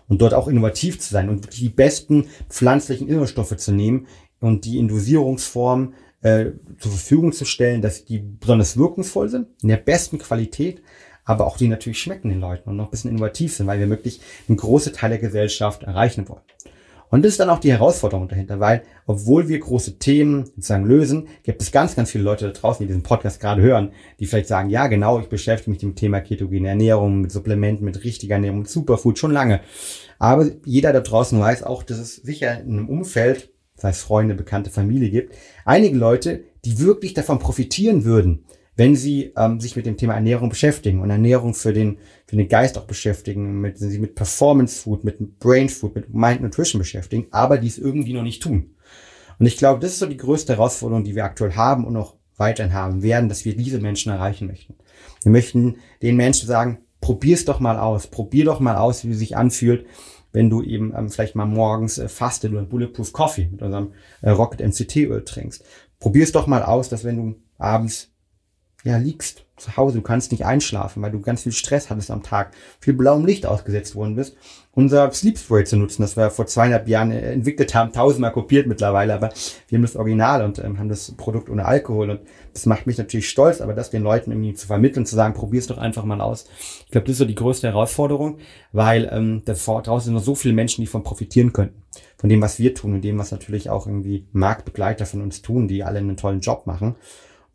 und 0.08 0.22
dort 0.22 0.34
auch 0.34 0.48
innovativ 0.48 0.98
zu 1.02 1.12
sein 1.12 1.28
und 1.28 1.44
wirklich 1.44 1.60
die 1.60 1.68
besten 1.68 2.28
pflanzlichen 2.48 3.10
Inhaltsstoffe 3.10 3.58
zu 3.58 3.74
nehmen 3.74 4.08
und 4.40 4.64
die 4.64 4.78
in 4.78 4.88
Dosierungsform 4.88 5.94
äh, 6.22 6.52
zur 6.80 6.92
Verfügung 6.92 7.34
zu 7.34 7.44
stellen, 7.44 7.82
dass 7.82 8.06
die 8.06 8.20
besonders 8.20 8.78
wirkungsvoll 8.78 9.28
sind, 9.28 9.50
in 9.62 9.68
der 9.68 9.76
besten 9.76 10.20
Qualität, 10.20 10.82
aber 11.26 11.46
auch 11.46 11.58
die 11.58 11.68
natürlich 11.68 12.00
schmecken 12.00 12.30
den 12.30 12.40
Leuten 12.40 12.70
und 12.70 12.78
noch 12.78 12.86
ein 12.86 12.92
bisschen 12.92 13.12
innovativ 13.12 13.58
sind, 13.58 13.68
weil 13.68 13.82
wir 13.82 13.90
wirklich 13.90 14.22
einen 14.48 14.56
großen 14.56 14.94
Teil 14.94 15.10
der 15.10 15.20
Gesellschaft 15.20 15.84
erreichen 15.84 16.30
wollen. 16.30 16.44
Und 17.10 17.24
das 17.24 17.34
ist 17.34 17.40
dann 17.40 17.50
auch 17.50 17.60
die 17.60 17.72
Herausforderung 17.72 18.28
dahinter, 18.28 18.60
weil 18.60 18.84
obwohl 19.06 19.48
wir 19.48 19.60
große 19.60 20.00
Themen 20.00 20.46
sozusagen 20.46 20.86
lösen, 20.86 21.28
gibt 21.44 21.62
es 21.62 21.72
ganz, 21.72 21.96
ganz 21.96 22.12
viele 22.12 22.24
Leute 22.24 22.46
da 22.46 22.52
draußen, 22.52 22.84
die 22.84 22.88
diesen 22.88 23.04
Podcast 23.04 23.40
gerade 23.40 23.62
hören, 23.62 23.92
die 24.20 24.26
vielleicht 24.26 24.48
sagen, 24.48 24.70
ja 24.70 24.88
genau, 24.88 25.20
ich 25.20 25.28
beschäftige 25.28 25.72
mich 25.72 25.84
mit 25.84 25.92
dem 25.92 25.96
Thema 25.96 26.22
ketogene 26.22 26.70
Ernährung, 26.70 27.22
mit 27.22 27.32
Supplementen, 27.32 27.86
mit 27.86 28.04
richtiger 28.04 28.36
Ernährung, 28.36 28.60
mit 28.60 28.70
Superfood 28.70 29.20
schon 29.20 29.32
lange. 29.32 29.62
Aber 30.20 30.50
jeder 30.66 30.94
da 30.94 31.02
draußen 31.02 31.40
weiß 31.40 31.64
auch, 31.64 31.84
dass 31.84 31.98
es 32.00 32.16
sicher 32.16 32.60
in 32.62 32.78
einem 32.78 32.90
Umfeld, 32.90 33.50
sei 33.76 33.90
es 33.90 34.02
Freunde, 34.02 34.36
Bekannte, 34.36 34.70
Familie 34.70 35.10
gibt, 35.10 35.36
einige 35.66 35.98
Leute, 35.98 36.44
die 36.64 36.80
wirklich 36.80 37.14
davon 37.14 37.40
profitieren 37.40 38.06
würden, 38.06 38.46
wenn 38.76 38.96
Sie 38.96 39.32
ähm, 39.38 39.60
sich 39.60 39.76
mit 39.76 39.86
dem 39.86 39.98
Thema 39.98 40.16
Ernährung 40.16 40.50
beschäftigen 40.50 41.02
und 41.02 41.10
Ernährung 41.10 41.54
für 41.54 41.74
den, 41.74 41.98
für 42.28 42.36
den 42.36 42.50
Geist 42.50 42.78
auch 42.78 42.86
beschäftigen, 42.86 43.62
mit, 43.62 43.78
Sie 43.78 44.00
mit 44.00 44.16
Performance 44.16 44.82
Food, 44.82 45.04
mit 45.04 45.40
Brain 45.40 45.70
Food, 45.70 45.96
mit 45.96 46.14
Mind 46.14 46.42
Nutrition 46.42 46.80
beschäftigen, 46.80 47.28
aber 47.32 47.58
dies 47.58 47.78
irgendwie 47.78 48.14
noch 48.14 48.24
nicht 48.24 48.44
tun. 48.44 48.76
Und 49.40 49.46
ich 49.46 49.58
glaube, 49.58 49.80
das 49.80 49.92
ist 49.92 50.00
so 50.00 50.06
die 50.06 50.18
größte 50.18 50.54
Herausforderung, 50.54 51.04
die 51.04 51.16
wir 51.16 51.26
aktuell 51.26 51.54
haben 51.54 51.86
und 51.86 51.94
noch 51.94 52.16
weiterhin 52.38 52.74
haben 52.74 53.02
werden, 53.02 53.30
dass 53.30 53.46
wir 53.46 53.56
diese 53.56 53.80
Menschen 53.80 54.12
erreichen 54.12 54.48
möchten. 54.48 54.76
Wir 55.24 55.32
möchten 55.32 55.78
den 56.02 56.18
Menschen 56.18 56.48
sagen, 56.48 56.80
probier's 57.00 57.46
doch 57.46 57.60
mal 57.60 57.78
aus, 57.78 58.08
probier 58.08 58.46
doch 58.46 58.60
mal 58.60 58.76
aus, 58.76 59.06
wie 59.06 59.12
es 59.12 59.20
sich 59.20 59.38
anfühlt, 59.38 59.86
wenn 60.34 60.50
du 60.50 60.62
eben 60.62 60.94
ähm, 60.96 61.10
vielleicht 61.10 61.36
mal 61.36 61.46
morgens 61.46 61.98
äh, 61.98 62.10
fastet 62.10 62.52
oder 62.52 62.64
Bulletproof 62.64 63.14
Coffee 63.14 63.48
mit 63.50 63.62
unserem 63.62 63.94
äh, 64.22 64.32
Rocket 64.32 64.60
MCT 64.60 64.98
Öl 64.98 65.24
trinkst. 65.24 65.64
Probier's 66.00 66.34
doch 66.34 66.46
mal 66.46 66.64
aus, 66.64 66.90
dass 66.90 67.06
wenn 67.06 67.18
du 67.18 67.36
abends 67.58 68.12
ja, 68.86 68.98
liegst 68.98 69.46
zu 69.58 69.78
Hause, 69.78 69.98
du 69.98 70.04
kannst 70.04 70.32
nicht 70.32 70.46
einschlafen, 70.46 71.02
weil 71.02 71.12
du 71.12 71.22
ganz 71.22 71.44
viel 71.44 71.54
Stress 71.54 71.90
hattest 71.90 72.12
am 72.12 72.22
Tag, 72.22 72.52
viel 72.80 72.94
blauem 72.94 73.26
Licht 73.26 73.46
ausgesetzt 73.46 73.96
worden 73.96 74.16
bist, 74.16 74.36
unser 74.74 75.12
Sleep 75.12 75.40
Spray 75.40 75.64
zu 75.64 75.78
nutzen, 75.78 76.04
das 76.04 76.18
wir 76.18 76.30
vor 76.30 76.46
zweieinhalb 76.46 76.88
Jahren 76.88 77.12
äh, 77.12 77.32
entwickelt 77.32 77.74
haben, 77.74 77.94
tausendmal 77.94 78.32
kopiert 78.32 78.68
mittlerweile, 78.68 79.16
aber 79.16 79.32
wir 79.70 79.78
haben 79.78 79.84
das 79.84 79.96
Original 79.96 80.44
und 80.44 80.60
ähm, 80.60 80.78
haben 80.78 80.90
das 80.90 81.14
Produkt 81.14 81.50
ohne 81.50 81.66
Alkohol 81.66 82.12
und 82.12 82.20
das 82.54 82.68
macht 82.68 82.86
mich 82.86 82.98
natürlich 82.98 83.28
stolz, 83.28 83.60
aber 83.60 83.74
das 83.74 83.90
den 83.90 84.04
Leuten 84.04 84.32
irgendwie 84.32 84.54
zu 84.54 84.68
vermitteln, 84.68 85.06
zu 85.06 85.16
sagen, 85.16 85.34
probier's 85.34 85.68
doch 85.68 85.80
einfach 85.80 86.04
mal 86.04 86.22
aus. 86.22 86.46
Ich 86.86 86.92
glaube, 86.92 87.08
das 87.08 87.14
ist 87.14 87.20
so 87.20 87.26
die 87.26 87.36
größte 87.36 87.68
Herausforderung, 87.68 88.38
weil 88.72 89.10
ähm, 89.12 89.42
da 89.46 89.54
draußen 89.54 90.06
sind 90.06 90.14
noch 90.14 90.24
so 90.24 90.36
viele 90.36 90.54
Menschen, 90.54 90.82
die 90.82 90.88
von 90.88 91.04
profitieren 91.04 91.54
könnten. 91.54 91.82
Von 92.18 92.30
dem, 92.30 92.42
was 92.42 92.60
wir 92.60 92.76
tun 92.76 92.94
und 92.94 93.02
dem, 93.02 93.18
was 93.18 93.32
natürlich 93.32 93.70
auch 93.70 93.88
irgendwie 93.88 94.28
Marktbegleiter 94.32 95.06
von 95.06 95.22
uns 95.22 95.42
tun, 95.42 95.68
die 95.68 95.84
alle 95.84 96.00
einen 96.00 96.18
tollen 96.18 96.42
Job 96.42 96.68
machen. 96.68 96.96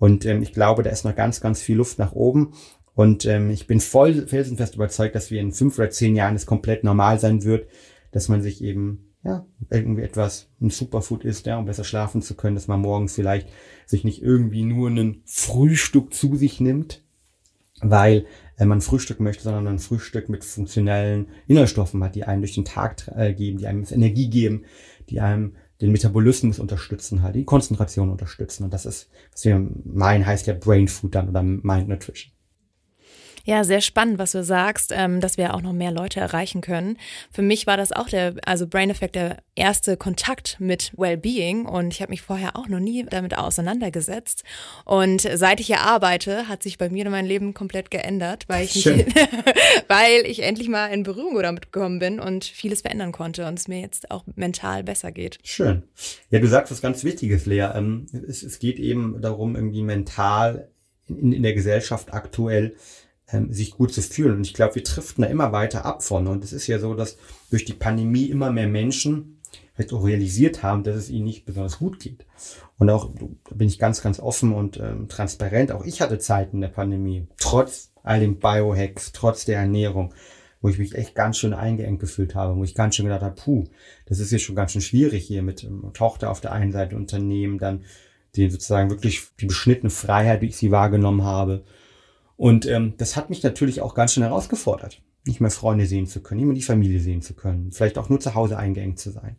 Und 0.00 0.24
ähm, 0.24 0.42
ich 0.42 0.52
glaube, 0.52 0.82
da 0.82 0.90
ist 0.90 1.04
noch 1.04 1.14
ganz, 1.14 1.40
ganz 1.40 1.60
viel 1.60 1.76
Luft 1.76 1.98
nach 1.98 2.12
oben. 2.12 2.54
Und 2.94 3.26
ähm, 3.26 3.50
ich 3.50 3.66
bin 3.66 3.80
voll 3.80 4.26
felsenfest 4.26 4.74
überzeugt, 4.74 5.14
dass 5.14 5.30
wir 5.30 5.40
in 5.40 5.52
fünf 5.52 5.78
oder 5.78 5.90
zehn 5.90 6.16
Jahren 6.16 6.34
es 6.34 6.46
komplett 6.46 6.82
normal 6.82 7.20
sein 7.20 7.44
wird, 7.44 7.68
dass 8.10 8.28
man 8.28 8.42
sich 8.42 8.64
eben 8.64 9.12
ja 9.22 9.46
irgendwie 9.68 10.02
etwas 10.02 10.48
ein 10.60 10.70
Superfood 10.70 11.24
isst, 11.24 11.46
ja, 11.46 11.58
um 11.58 11.66
besser 11.66 11.84
schlafen 11.84 12.22
zu 12.22 12.34
können, 12.34 12.56
dass 12.56 12.66
man 12.66 12.80
morgens 12.80 13.14
vielleicht 13.14 13.48
sich 13.84 14.02
nicht 14.02 14.22
irgendwie 14.22 14.64
nur 14.64 14.88
ein 14.88 15.20
Frühstück 15.26 16.14
zu 16.14 16.34
sich 16.34 16.60
nimmt, 16.60 17.04
weil 17.82 18.24
äh, 18.56 18.64
man 18.64 18.80
Frühstück 18.80 19.20
möchte, 19.20 19.42
sondern 19.42 19.68
ein 19.68 19.78
Frühstück 19.80 20.30
mit 20.30 20.44
funktionellen 20.44 21.28
Inhaltsstoffen 21.46 22.02
hat, 22.02 22.14
die 22.14 22.24
einem 22.24 22.40
durch 22.40 22.54
den 22.54 22.64
Tag 22.64 23.06
äh, 23.14 23.34
geben, 23.34 23.58
die 23.58 23.66
einem 23.66 23.84
Energie 23.90 24.30
geben, 24.30 24.64
die 25.10 25.20
einem 25.20 25.56
den 25.80 25.92
Metabolismus 25.92 26.58
unterstützen, 26.58 27.22
halt 27.22 27.34
die 27.34 27.44
Konzentration 27.44 28.10
unterstützen. 28.10 28.64
Und 28.64 28.72
das 28.72 28.86
ist, 28.86 29.08
was 29.32 29.44
wir 29.44 29.66
meinen, 29.84 30.26
heißt 30.26 30.46
ja 30.46 30.54
Brain 30.54 30.88
Food 30.88 31.14
dann 31.14 31.28
oder 31.28 31.42
Mind 31.42 31.88
Nutrition. 31.88 32.32
Ja, 33.44 33.64
sehr 33.64 33.80
spannend, 33.80 34.18
was 34.18 34.32
du 34.32 34.44
sagst, 34.44 34.92
ähm, 34.94 35.20
dass 35.20 35.36
wir 35.36 35.54
auch 35.54 35.62
noch 35.62 35.72
mehr 35.72 35.90
Leute 35.90 36.20
erreichen 36.20 36.60
können. 36.60 36.98
Für 37.32 37.42
mich 37.42 37.66
war 37.66 37.76
das 37.76 37.92
auch 37.92 38.08
der, 38.08 38.34
also 38.44 38.66
Brain 38.66 38.90
Effect, 38.90 39.14
der 39.14 39.38
erste 39.54 39.96
Kontakt 39.96 40.56
mit 40.58 40.92
Wellbeing 40.96 41.66
und 41.66 41.92
ich 41.92 42.00
habe 42.00 42.10
mich 42.10 42.22
vorher 42.22 42.56
auch 42.56 42.68
noch 42.68 42.80
nie 42.80 43.04
damit 43.04 43.36
auseinandergesetzt. 43.36 44.44
Und 44.84 45.22
seit 45.34 45.60
ich 45.60 45.66
hier 45.66 45.80
arbeite, 45.80 46.48
hat 46.48 46.62
sich 46.62 46.78
bei 46.78 46.88
mir 46.88 47.08
mein 47.10 47.26
Leben 47.26 47.54
komplett 47.54 47.90
geändert, 47.90 48.44
weil 48.48 48.64
ich, 48.64 48.86
mich, 48.86 49.06
weil 49.88 50.24
ich 50.24 50.42
endlich 50.42 50.68
mal 50.68 50.86
in 50.88 51.02
Berührung 51.02 51.40
damit 51.42 51.72
gekommen 51.72 51.98
bin 51.98 52.20
und 52.20 52.44
vieles 52.44 52.82
verändern 52.82 53.12
konnte 53.12 53.46
und 53.46 53.58
es 53.58 53.68
mir 53.68 53.80
jetzt 53.80 54.10
auch 54.10 54.24
mental 54.36 54.82
besser 54.84 55.12
geht. 55.12 55.38
Schön. 55.42 55.82
Ja, 56.30 56.38
du 56.38 56.46
sagst 56.46 56.72
was 56.72 56.82
ganz 56.82 57.04
Wichtiges, 57.04 57.46
Lea. 57.46 57.68
Ähm, 57.74 58.06
es, 58.28 58.42
es 58.42 58.58
geht 58.58 58.78
eben 58.78 59.20
darum, 59.20 59.56
irgendwie 59.56 59.82
mental 59.82 60.70
in, 61.08 61.32
in 61.32 61.42
der 61.42 61.54
Gesellschaft 61.54 62.12
aktuell 62.12 62.76
ähm, 63.32 63.52
sich 63.52 63.72
gut 63.72 63.92
zu 63.92 64.02
fühlen. 64.02 64.36
Und 64.36 64.46
ich 64.46 64.54
glaube, 64.54 64.76
wir 64.76 64.82
driften 64.82 65.22
da 65.22 65.28
immer 65.28 65.52
weiter 65.52 65.84
ab 65.84 66.02
von. 66.02 66.26
Und 66.26 66.44
es 66.44 66.52
ist 66.52 66.66
ja 66.66 66.78
so, 66.78 66.94
dass 66.94 67.16
durch 67.50 67.64
die 67.64 67.74
Pandemie 67.74 68.26
immer 68.26 68.50
mehr 68.50 68.68
Menschen 68.68 69.40
halt 69.76 69.92
auch 69.92 70.04
realisiert 70.04 70.62
haben, 70.62 70.84
dass 70.84 70.96
es 70.96 71.10
ihnen 71.10 71.24
nicht 71.24 71.44
besonders 71.44 71.78
gut 71.78 72.00
geht. 72.00 72.26
Und 72.78 72.90
auch, 72.90 73.10
da 73.48 73.54
bin 73.54 73.68
ich 73.68 73.78
ganz, 73.78 74.02
ganz 74.02 74.20
offen 74.20 74.52
und 74.52 74.78
ähm, 74.78 75.08
transparent. 75.08 75.72
Auch 75.72 75.84
ich 75.84 76.00
hatte 76.00 76.18
Zeiten 76.18 76.56
in 76.56 76.62
der 76.62 76.68
Pandemie, 76.68 77.26
trotz 77.38 77.92
all 78.02 78.20
den 78.20 78.38
Biohacks, 78.38 79.12
trotz 79.12 79.44
der 79.44 79.58
Ernährung, 79.58 80.14
wo 80.60 80.68
ich 80.68 80.78
mich 80.78 80.94
echt 80.94 81.14
ganz 81.14 81.38
schön 81.38 81.54
eingeengt 81.54 82.00
gefühlt 82.00 82.34
habe, 82.34 82.56
wo 82.56 82.64
ich 82.64 82.74
ganz 82.74 82.94
schön 82.94 83.06
gedacht 83.06 83.22
habe, 83.22 83.34
puh, 83.34 83.64
das 84.06 84.18
ist 84.18 84.30
jetzt 84.30 84.42
schon 84.42 84.56
ganz 84.56 84.72
schön 84.72 84.82
schwierig 84.82 85.26
hier 85.26 85.42
mit 85.42 85.64
ähm, 85.64 85.90
Tochter 85.94 86.30
auf 86.30 86.40
der 86.40 86.52
einen 86.52 86.72
Seite 86.72 86.96
Unternehmen, 86.96 87.58
dann 87.58 87.84
die 88.36 88.48
sozusagen 88.48 88.90
wirklich 88.90 89.22
die 89.40 89.46
beschnittene 89.46 89.90
Freiheit, 89.90 90.40
wie 90.40 90.46
ich 90.46 90.56
sie 90.56 90.70
wahrgenommen 90.70 91.24
habe, 91.24 91.64
und 92.40 92.64
ähm, 92.64 92.94
das 92.96 93.16
hat 93.16 93.28
mich 93.28 93.42
natürlich 93.42 93.82
auch 93.82 93.94
ganz 93.94 94.14
schön 94.14 94.22
herausgefordert, 94.22 95.02
nicht 95.26 95.42
mehr 95.42 95.50
Freunde 95.50 95.84
sehen 95.84 96.06
zu 96.06 96.22
können, 96.22 96.38
nicht 96.38 96.46
mehr 96.46 96.54
die 96.54 96.62
Familie 96.62 96.98
sehen 96.98 97.20
zu 97.20 97.34
können, 97.34 97.70
vielleicht 97.70 97.98
auch 97.98 98.08
nur 98.08 98.18
zu 98.18 98.34
Hause 98.34 98.56
eingeengt 98.56 98.98
zu 98.98 99.10
sein. 99.10 99.36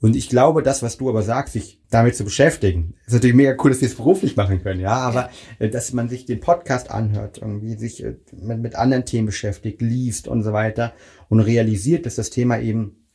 Und 0.00 0.14
ich 0.14 0.28
glaube, 0.28 0.62
das, 0.62 0.80
was 0.84 0.96
du 0.96 1.08
aber 1.08 1.22
sagst, 1.22 1.54
sich 1.54 1.80
damit 1.90 2.14
zu 2.14 2.22
beschäftigen, 2.22 2.94
ist 3.04 3.14
natürlich 3.14 3.34
mega 3.34 3.56
cool, 3.58 3.70
dass 3.72 3.80
wir 3.80 3.88
es 3.88 3.96
beruflich 3.96 4.36
machen 4.36 4.62
können, 4.62 4.78
ja, 4.78 4.92
aber 4.92 5.28
äh, 5.58 5.68
dass 5.68 5.92
man 5.92 6.08
sich 6.08 6.24
den 6.24 6.38
Podcast 6.38 6.88
anhört, 6.92 7.38
irgendwie 7.38 7.74
sich 7.74 8.04
äh, 8.04 8.14
mit, 8.30 8.60
mit 8.60 8.76
anderen 8.76 9.06
Themen 9.06 9.26
beschäftigt, 9.26 9.82
liest 9.82 10.28
und 10.28 10.44
so 10.44 10.52
weiter 10.52 10.92
und 11.28 11.40
realisiert, 11.40 12.06
dass 12.06 12.14
das 12.14 12.30
Thema 12.30 12.60
eben 12.60 13.08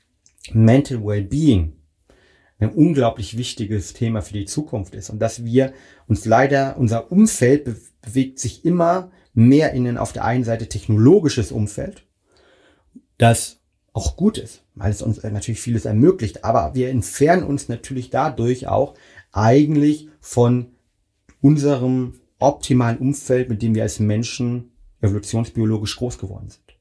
Mental 0.52 1.02
Wellbeing 1.06 1.79
ein 2.60 2.74
unglaublich 2.74 3.38
wichtiges 3.38 3.94
Thema 3.94 4.22
für 4.22 4.34
die 4.34 4.46
Zukunft 4.46 4.94
ist 4.94 5.10
und 5.10 5.20
dass 5.20 5.46
wir 5.46 5.74
uns 6.08 6.26
leider, 6.26 6.78
unser 6.78 7.12
Umfeld 7.12 7.66
be 7.66 7.76
bewegt 8.02 8.40
sich 8.40 8.64
immer 8.64 9.12
mehr 9.34 9.74
in 9.74 9.86
ein 9.86 9.98
auf 9.98 10.14
der 10.14 10.24
einen 10.24 10.46
Seite 10.46 10.70
technologisches 10.70 11.52
Umfeld, 11.52 12.06
das 13.18 13.60
auch 13.92 14.16
gut 14.16 14.38
ist, 14.38 14.64
weil 14.76 14.90
es 14.90 15.02
uns 15.02 15.18
äh, 15.18 15.32
natürlich 15.32 15.60
vieles 15.60 15.84
ermöglicht, 15.84 16.46
aber 16.46 16.74
wir 16.76 16.90
entfernen 16.90 17.44
uns 17.44 17.68
natürlich 17.68 18.10
dadurch 18.10 18.68
auch 18.68 18.96
eigentlich 19.34 20.08
von 20.22 20.68
unserem 21.42 22.22
optimalen 22.40 22.98
Umfeld, 22.98 23.50
mit 23.50 23.62
dem 23.62 23.76
wir 23.76 23.84
als 23.84 24.00
Menschen 24.00 24.72
evolutionsbiologisch 25.02 25.98
groß 25.98 26.18
geworden 26.18 26.50
sind. 26.50 26.78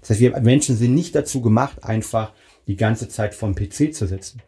Das 0.00 0.10
heißt, 0.10 0.20
wir 0.20 0.40
Menschen 0.40 0.76
sind 0.76 0.94
nicht 0.94 1.14
dazu 1.14 1.42
gemacht, 1.42 1.84
einfach 1.84 2.32
die 2.66 2.76
ganze 2.76 3.08
Zeit 3.08 3.34
vom 3.34 3.54
PC 3.54 3.94
zu 3.94 4.06
sitzen. 4.06 4.40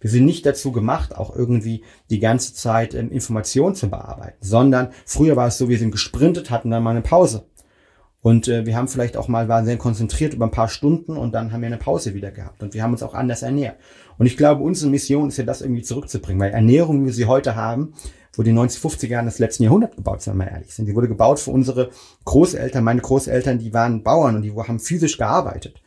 Wir 0.00 0.10
sind 0.10 0.24
nicht 0.24 0.46
dazu 0.46 0.72
gemacht, 0.72 1.16
auch 1.16 1.34
irgendwie 1.34 1.82
die 2.10 2.20
ganze 2.20 2.54
Zeit 2.54 2.94
ähm, 2.94 3.10
Informationen 3.10 3.74
zu 3.74 3.88
bearbeiten, 3.88 4.36
sondern 4.40 4.88
früher 5.06 5.36
war 5.36 5.48
es 5.48 5.58
so, 5.58 5.68
wir 5.68 5.78
sind 5.78 5.90
gesprintet, 5.90 6.50
hatten 6.50 6.70
dann 6.70 6.82
mal 6.82 6.90
eine 6.90 7.02
Pause. 7.02 7.46
Und 8.24 8.48
äh, 8.48 8.64
wir 8.64 8.74
haben 8.74 8.88
vielleicht 8.88 9.18
auch 9.18 9.28
mal, 9.28 9.48
waren 9.48 9.66
sehr 9.66 9.76
konzentriert 9.76 10.32
über 10.32 10.46
ein 10.46 10.50
paar 10.50 10.68
Stunden 10.68 11.18
und 11.18 11.34
dann 11.34 11.52
haben 11.52 11.60
wir 11.60 11.66
eine 11.66 11.76
Pause 11.76 12.14
wieder 12.14 12.30
gehabt. 12.30 12.62
Und 12.62 12.72
wir 12.72 12.82
haben 12.82 12.92
uns 12.92 13.02
auch 13.02 13.12
anders 13.12 13.42
ernährt. 13.42 13.76
Und 14.16 14.24
ich 14.24 14.38
glaube, 14.38 14.62
unsere 14.62 14.90
Mission 14.90 15.28
ist 15.28 15.36
ja 15.36 15.44
das 15.44 15.60
irgendwie 15.60 15.82
zurückzubringen, 15.82 16.40
weil 16.40 16.52
Ernährung, 16.52 17.02
wie 17.02 17.06
wir 17.06 17.12
sie 17.12 17.26
heute 17.26 17.54
haben, 17.54 17.92
wurde 18.32 18.48
in 18.48 18.56
den 18.56 18.62
90, 18.62 19.02
er 19.02 19.08
Jahren 19.10 19.26
des 19.26 19.38
letzten 19.38 19.64
Jahrhunderts 19.64 19.96
gebaut, 19.96 20.26
wenn 20.26 20.34
wir 20.34 20.44
mal 20.44 20.50
ehrlich 20.50 20.74
sind. 20.74 20.86
Die 20.86 20.94
wurde 20.94 21.08
gebaut 21.08 21.38
für 21.38 21.50
unsere 21.50 21.90
Großeltern. 22.24 22.82
Meine 22.82 23.02
Großeltern, 23.02 23.58
die 23.58 23.74
waren 23.74 24.02
Bauern 24.02 24.36
und 24.36 24.42
die 24.42 24.52
haben 24.52 24.80
physisch 24.80 25.18
gearbeitet. 25.18 25.82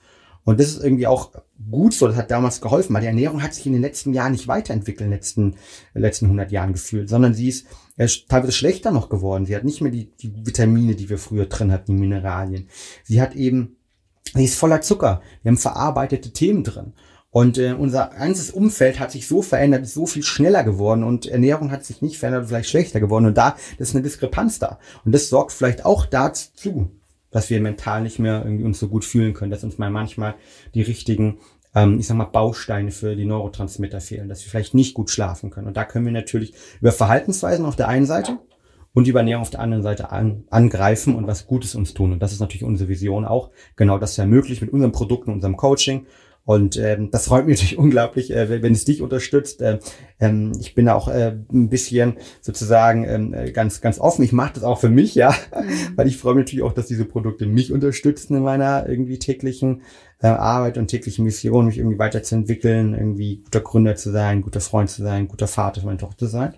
Und 0.48 0.62
das 0.62 0.68
ist 0.70 0.82
irgendwie 0.82 1.08
auch 1.08 1.34
gut 1.70 1.94
so, 1.94 2.08
das 2.08 2.16
hat 2.16 2.32
damals 2.32 2.62
geholfen, 2.62 2.94
weil 2.94 3.02
die 3.02 3.08
Ernährung 3.08 3.44
hat 3.44 3.54
sich 3.54 3.66
in 3.66 3.74
den 3.74 3.82
letzten 3.82 4.14
Jahren 4.14 4.32
nicht 4.32 4.48
weiterentwickelt, 4.48 5.02
in 5.02 5.08
den 5.08 5.18
letzten, 5.18 5.56
letzten 5.94 6.26
100 6.28 6.54
Jahren 6.54 6.72
gefühlt, 6.72 7.10
sondern 7.10 7.34
sie 7.34 7.50
ist 7.50 7.68
äh, 7.98 8.08
teilweise 8.30 8.54
schlechter 8.54 8.92
noch 8.92 9.10
geworden. 9.10 9.46
Sie 9.46 9.54
hat 9.54 9.66
nicht 9.66 9.82
mehr 9.82 9.92
die, 9.92 10.06
die 10.06 10.34
Vitamine, 10.46 10.96
die 10.96 11.10
wir 11.10 11.18
früher 11.18 11.48
drin 11.48 11.74
hatten, 11.74 11.92
die 11.92 12.00
Mineralien. 12.00 12.70
Sie 13.04 13.22
hat 13.22 13.36
eben, 13.36 13.76
sie 14.36 14.46
ist 14.46 14.58
voller 14.58 14.80
Zucker. 14.80 15.22
Wir 15.44 15.50
haben 15.50 15.58
verarbeitete 15.58 16.32
Themen 16.32 16.64
drin. 16.64 16.94
Und 17.30 17.58
äh, 17.58 17.74
unser 17.74 18.12
ganzes 18.18 18.50
Umfeld 18.50 19.02
hat 19.02 19.12
sich 19.12 19.28
so 19.28 19.42
verändert, 19.42 19.84
ist 19.84 19.96
so 19.96 20.06
viel 20.06 20.24
schneller 20.24 20.64
geworden 20.64 21.04
und 21.04 21.26
Ernährung 21.26 21.72
hat 21.72 21.84
sich 21.84 22.02
nicht 22.02 22.18
verändert, 22.20 22.48
vielleicht 22.48 22.70
schlechter 22.70 23.02
geworden. 23.02 23.26
Und 23.26 23.38
da 23.38 23.58
das 23.78 23.90
ist 23.90 23.96
eine 23.96 24.04
Diskrepanz 24.04 24.60
da. 24.60 24.80
Und 25.04 25.12
das 25.12 25.28
sorgt 25.28 25.52
vielleicht 25.52 25.84
auch 25.84 26.06
dazu, 26.06 26.90
dass 27.32 27.50
wir 27.50 27.60
mental 27.62 28.04
nicht 28.04 28.20
mehr 28.20 28.44
irgendwie 28.44 28.64
uns 28.64 28.80
so 28.80 28.88
gut 28.88 29.06
fühlen 29.06 29.34
können, 29.34 29.52
dass 29.52 29.64
uns 29.64 29.78
mal 29.78 29.90
manchmal 29.90 30.36
die 30.74 30.82
richtigen, 30.82 31.40
ähm, 31.76 32.00
ich 32.00 32.08
sag 32.08 32.18
mal, 32.18 32.26
Bausteine 32.26 32.92
für 32.92 33.16
die 33.16 33.26
Neurotransmitter 33.26 34.02
fehlen, 34.02 34.30
dass 34.30 34.44
wir 34.44 34.50
vielleicht 34.50 34.74
nicht 34.74 34.94
gut 34.94 35.10
schlafen 35.10 35.50
können. 35.50 35.68
Und 35.68 35.78
da 35.78 35.86
können 35.86 36.06
wir 36.06 36.14
natürlich 36.14 36.54
über 36.82 36.92
Verhaltensweisen 36.92 37.66
auf 37.66 37.76
der 37.76 37.88
einen 37.88 38.06
Seite 38.06 38.40
und 38.94 39.08
über 39.08 39.20
Ernährung 39.20 39.44
auf 39.44 39.50
der 39.50 39.60
anderen 39.60 39.84
Seite 39.84 40.12
an, 40.12 40.46
angreifen 40.50 41.16
und 41.16 41.28
was 41.28 41.48
Gutes 41.48 41.76
uns 41.76 41.94
tun. 41.94 42.14
Und 42.14 42.20
das 42.20 42.32
ist 42.32 42.40
natürlich 42.40 42.64
unsere 42.64 42.90
Vision 42.90 43.26
auch, 43.26 43.52
genau 43.76 44.00
das 44.00 44.18
ermöglicht 44.18 44.62
mit 44.62 44.72
unseren 44.72 44.92
Produkten, 44.92 45.32
unserem 45.32 45.58
Coaching 45.58 46.08
und 46.48 46.78
ähm, 46.78 47.12
das 47.12 47.26
freut 47.26 47.46
mich 47.46 47.58
natürlich 47.58 47.78
unglaublich, 47.78 48.32
äh, 48.32 48.62
wenn 48.62 48.72
es 48.72 48.86
dich 48.86 49.02
unterstützt. 49.02 49.62
Äh, 49.62 49.80
ähm, 50.18 50.54
ich 50.62 50.76
bin 50.76 50.88
auch 50.88 51.10
äh, 51.10 51.36
ein 51.52 51.68
bisschen 51.68 52.16
sozusagen 52.40 53.04
ähm, 53.04 53.36
ganz, 53.52 53.82
ganz 53.82 54.00
offen. 54.00 54.24
Ich 54.24 54.32
mache 54.32 54.54
das 54.54 54.64
auch 54.64 54.80
für 54.80 54.88
mich, 54.88 55.14
ja, 55.14 55.32
mhm. 55.32 55.68
weil 55.98 56.08
ich 56.08 56.16
freue 56.16 56.36
mich 56.36 56.46
natürlich 56.46 56.64
auch, 56.64 56.72
dass 56.72 56.88
diese 56.88 57.04
Produkte 57.04 57.48
mich 57.48 57.74
unterstützen 57.74 58.38
in 58.38 58.44
meiner 58.44 58.88
irgendwie 58.88 59.20
täglichen 59.20 59.82
äh, 60.22 60.28
Arbeit 60.28 60.78
und 60.78 60.88
täglichen 60.88 61.26
Mission, 61.26 61.66
mich 61.66 61.80
irgendwie 61.80 62.00
weiterzuentwickeln, 62.00 62.94
irgendwie 62.94 63.42
guter 63.44 63.60
Gründer 63.60 63.98
zu 63.98 64.14
sein, 64.14 64.42
guter 64.42 64.62
Freund 64.62 64.90
zu 64.90 65.04
sein, 65.04 65.28
guter 65.28 65.48
Vater 65.48 65.82
für 65.82 65.88
meine 65.88 66.00
Tochter 66.00 66.20
zu 66.20 66.28
sein 66.28 66.54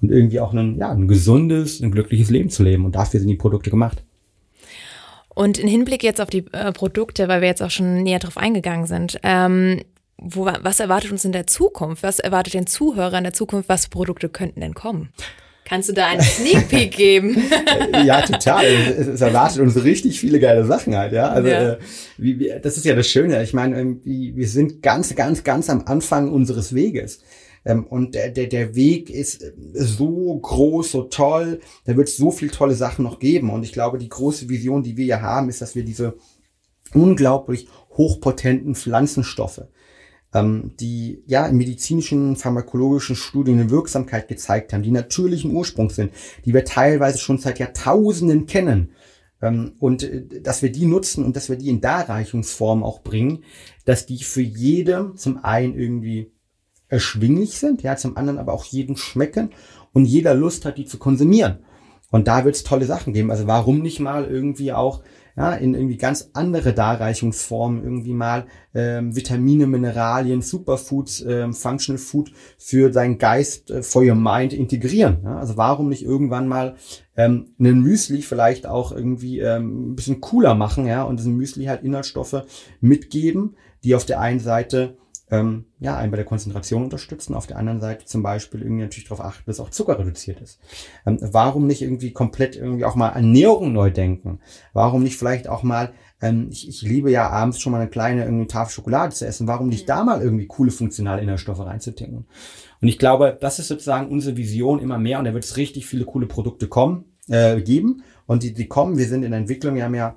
und 0.00 0.10
irgendwie 0.10 0.40
auch 0.40 0.54
ein, 0.54 0.78
ja, 0.78 0.90
ein 0.90 1.08
gesundes, 1.08 1.82
ein 1.82 1.90
glückliches 1.90 2.30
Leben 2.30 2.48
zu 2.48 2.62
leben. 2.62 2.86
Und 2.86 2.94
dafür 2.94 3.20
sind 3.20 3.28
die 3.28 3.36
Produkte 3.36 3.68
gemacht. 3.68 4.02
Und 5.40 5.56
in 5.56 5.68
Hinblick 5.68 6.02
jetzt 6.02 6.20
auf 6.20 6.28
die 6.28 6.44
äh, 6.52 6.70
Produkte, 6.70 7.26
weil 7.26 7.40
wir 7.40 7.48
jetzt 7.48 7.62
auch 7.62 7.70
schon 7.70 8.02
näher 8.02 8.18
drauf 8.18 8.36
eingegangen 8.36 8.84
sind, 8.84 9.18
ähm, 9.22 9.80
wo, 10.18 10.44
was 10.44 10.80
erwartet 10.80 11.12
uns 11.12 11.24
in 11.24 11.32
der 11.32 11.46
Zukunft? 11.46 12.02
Was 12.02 12.18
erwartet 12.18 12.52
den 12.52 12.66
Zuhörer 12.66 13.16
in 13.16 13.24
der 13.24 13.32
Zukunft? 13.32 13.70
Was 13.70 13.84
für 13.84 13.90
Produkte 13.90 14.28
könnten 14.28 14.60
denn 14.60 14.74
kommen? 14.74 15.08
Kannst 15.64 15.88
du 15.88 15.94
da 15.94 16.08
einen 16.08 16.20
Sneak 16.20 16.68
Peek 16.68 16.90
geben? 16.94 17.42
ja, 18.04 18.20
total. 18.20 18.66
Es, 18.66 19.06
es, 19.06 19.20
erwartet 19.22 19.60
uns 19.62 19.82
richtig 19.82 20.20
viele 20.20 20.40
geile 20.40 20.66
Sachen 20.66 20.94
halt, 20.94 21.14
ja. 21.14 21.30
Also 21.30 21.48
ja. 21.48 21.72
Äh, 21.72 21.78
wie, 22.18 22.38
wie, 22.38 22.52
das 22.62 22.76
ist 22.76 22.84
ja 22.84 22.94
das 22.94 23.08
Schöne. 23.08 23.42
Ich 23.42 23.54
meine, 23.54 23.96
wir 24.04 24.48
sind 24.48 24.82
ganz, 24.82 25.14
ganz, 25.14 25.42
ganz 25.42 25.70
am 25.70 25.84
Anfang 25.86 26.30
unseres 26.30 26.74
Weges. 26.74 27.22
Ähm, 27.64 27.86
und 27.86 28.14
der, 28.14 28.30
der, 28.30 28.46
der 28.46 28.74
Weg 28.74 29.10
ist 29.10 29.42
äh, 29.42 29.52
so 29.74 30.38
groß, 30.38 30.92
so 30.92 31.02
toll. 31.04 31.60
Da 31.84 31.96
wird 31.96 32.08
es 32.08 32.16
so 32.16 32.30
viel 32.30 32.50
tolle 32.50 32.74
Sachen 32.74 33.04
noch 33.04 33.18
geben. 33.18 33.50
Und 33.50 33.62
ich 33.62 33.72
glaube, 33.72 33.98
die 33.98 34.08
große 34.08 34.48
Vision, 34.48 34.82
die 34.82 34.96
wir 34.96 35.06
ja 35.06 35.20
haben, 35.20 35.48
ist, 35.48 35.60
dass 35.60 35.74
wir 35.74 35.84
diese 35.84 36.16
unglaublich 36.94 37.68
hochpotenten 37.96 38.74
Pflanzenstoffe, 38.74 39.62
ähm, 40.32 40.72
die 40.80 41.22
ja 41.26 41.46
in 41.46 41.56
medizinischen, 41.56 42.36
pharmakologischen 42.36 43.16
Studien 43.16 43.60
eine 43.60 43.70
Wirksamkeit 43.70 44.28
gezeigt 44.28 44.72
haben, 44.72 44.82
die 44.82 44.90
natürlichen 44.90 45.52
Ursprungs 45.52 45.96
sind, 45.96 46.12
die 46.44 46.54
wir 46.54 46.64
teilweise 46.64 47.18
schon 47.18 47.38
seit 47.38 47.58
Jahrtausenden 47.58 48.46
kennen, 48.46 48.92
ähm, 49.42 49.72
und 49.78 50.02
äh, 50.02 50.40
dass 50.40 50.62
wir 50.62 50.72
die 50.72 50.86
nutzen 50.86 51.24
und 51.24 51.36
dass 51.36 51.48
wir 51.48 51.56
die 51.56 51.68
in 51.68 51.80
Darreichungsform 51.80 52.82
auch 52.82 53.02
bringen, 53.02 53.44
dass 53.84 54.06
die 54.06 54.22
für 54.22 54.42
jede 54.42 55.12
zum 55.16 55.38
einen 55.44 55.74
irgendwie 55.78 56.32
erschwinglich 56.90 57.58
sind, 57.58 57.82
ja, 57.82 57.96
zum 57.96 58.16
anderen 58.16 58.38
aber 58.38 58.52
auch 58.52 58.64
jeden 58.64 58.96
schmecken 58.96 59.50
und 59.92 60.04
jeder 60.04 60.34
Lust 60.34 60.64
hat, 60.64 60.76
die 60.76 60.84
zu 60.84 60.98
konsumieren. 60.98 61.60
Und 62.10 62.28
da 62.28 62.44
wird 62.44 62.56
es 62.56 62.64
tolle 62.64 62.84
Sachen 62.84 63.12
geben. 63.12 63.30
Also 63.30 63.46
warum 63.46 63.80
nicht 63.80 64.00
mal 64.00 64.24
irgendwie 64.24 64.72
auch 64.72 65.02
ja, 65.36 65.54
in 65.54 65.74
irgendwie 65.74 65.96
ganz 65.96 66.30
andere 66.32 66.72
Darreichungsformen 66.74 67.82
irgendwie 67.82 68.12
mal 68.12 68.46
ähm, 68.74 69.14
Vitamine, 69.14 69.66
Mineralien, 69.66 70.42
Superfoods, 70.42 71.24
ähm, 71.26 71.54
Functional 71.54 71.98
Food 71.98 72.32
für 72.58 72.90
deinen 72.90 73.18
Geist, 73.18 73.70
äh, 73.70 73.82
for 73.82 74.02
your 74.02 74.16
mind 74.16 74.52
integrieren. 74.52 75.18
Ja? 75.24 75.38
Also 75.38 75.56
warum 75.56 75.88
nicht 75.88 76.02
irgendwann 76.02 76.48
mal 76.48 76.74
ähm, 77.16 77.54
einen 77.58 77.80
Müsli 77.80 78.22
vielleicht 78.22 78.66
auch 78.66 78.92
irgendwie 78.92 79.38
ähm, 79.38 79.92
ein 79.92 79.96
bisschen 79.96 80.20
cooler 80.20 80.54
machen 80.54 80.86
ja, 80.86 81.04
und 81.04 81.18
diesen 81.18 81.36
Müsli 81.36 81.66
halt 81.66 81.84
Inhaltsstoffe 81.84 82.44
mitgeben, 82.80 83.56
die 83.84 83.94
auf 83.94 84.04
der 84.04 84.20
einen 84.20 84.40
Seite 84.40 84.96
ähm, 85.30 85.66
ja, 85.78 85.96
einen 85.96 86.10
bei 86.10 86.16
der 86.16 86.26
Konzentration 86.26 86.82
unterstützen, 86.82 87.34
auf 87.34 87.46
der 87.46 87.56
anderen 87.56 87.80
Seite 87.80 88.04
zum 88.04 88.22
Beispiel 88.22 88.62
irgendwie 88.62 88.82
natürlich 88.82 89.08
darauf 89.08 89.24
achten, 89.24 89.44
dass 89.46 89.60
auch 89.60 89.70
Zucker 89.70 89.98
reduziert 89.98 90.40
ist. 90.40 90.60
Ähm, 91.06 91.18
warum 91.20 91.66
nicht 91.66 91.82
irgendwie 91.82 92.12
komplett 92.12 92.56
irgendwie 92.56 92.84
auch 92.84 92.96
mal 92.96 93.10
Ernährung 93.10 93.72
neu 93.72 93.90
denken? 93.90 94.40
Warum 94.72 95.02
nicht 95.02 95.16
vielleicht 95.16 95.48
auch 95.48 95.62
mal, 95.62 95.92
ähm, 96.20 96.48
ich, 96.50 96.68
ich 96.68 96.82
liebe 96.82 97.10
ja 97.10 97.28
abends 97.28 97.60
schon 97.60 97.72
mal 97.72 97.80
eine 97.80 97.90
kleine 97.90 98.24
irgendwie 98.24 98.48
Tafel 98.48 98.72
Schokolade 98.72 99.14
zu 99.14 99.26
essen, 99.26 99.46
warum 99.46 99.68
nicht 99.68 99.88
da 99.88 100.02
mal 100.02 100.20
irgendwie 100.20 100.46
coole 100.46 100.72
funktionale 100.72 101.22
Inhaltsstoffe 101.22 101.60
reinzutinken? 101.60 102.26
Und 102.82 102.88
ich 102.88 102.98
glaube, 102.98 103.38
das 103.40 103.58
ist 103.58 103.68
sozusagen 103.68 104.10
unsere 104.10 104.36
Vision 104.36 104.80
immer 104.80 104.98
mehr 104.98 105.18
und 105.18 105.26
da 105.26 105.34
wird 105.34 105.44
es 105.44 105.56
richtig 105.56 105.86
viele 105.86 106.06
coole 106.06 106.26
Produkte 106.26 106.66
kommen, 106.66 107.04
äh, 107.28 107.60
geben 107.60 108.02
und 108.26 108.42
die, 108.42 108.52
die 108.52 108.66
kommen, 108.66 108.98
wir 108.98 109.06
sind 109.06 109.22
in 109.22 109.30
der 109.30 109.40
Entwicklung, 109.40 109.76
wir 109.76 109.84
haben 109.84 109.94
ja 109.94 110.16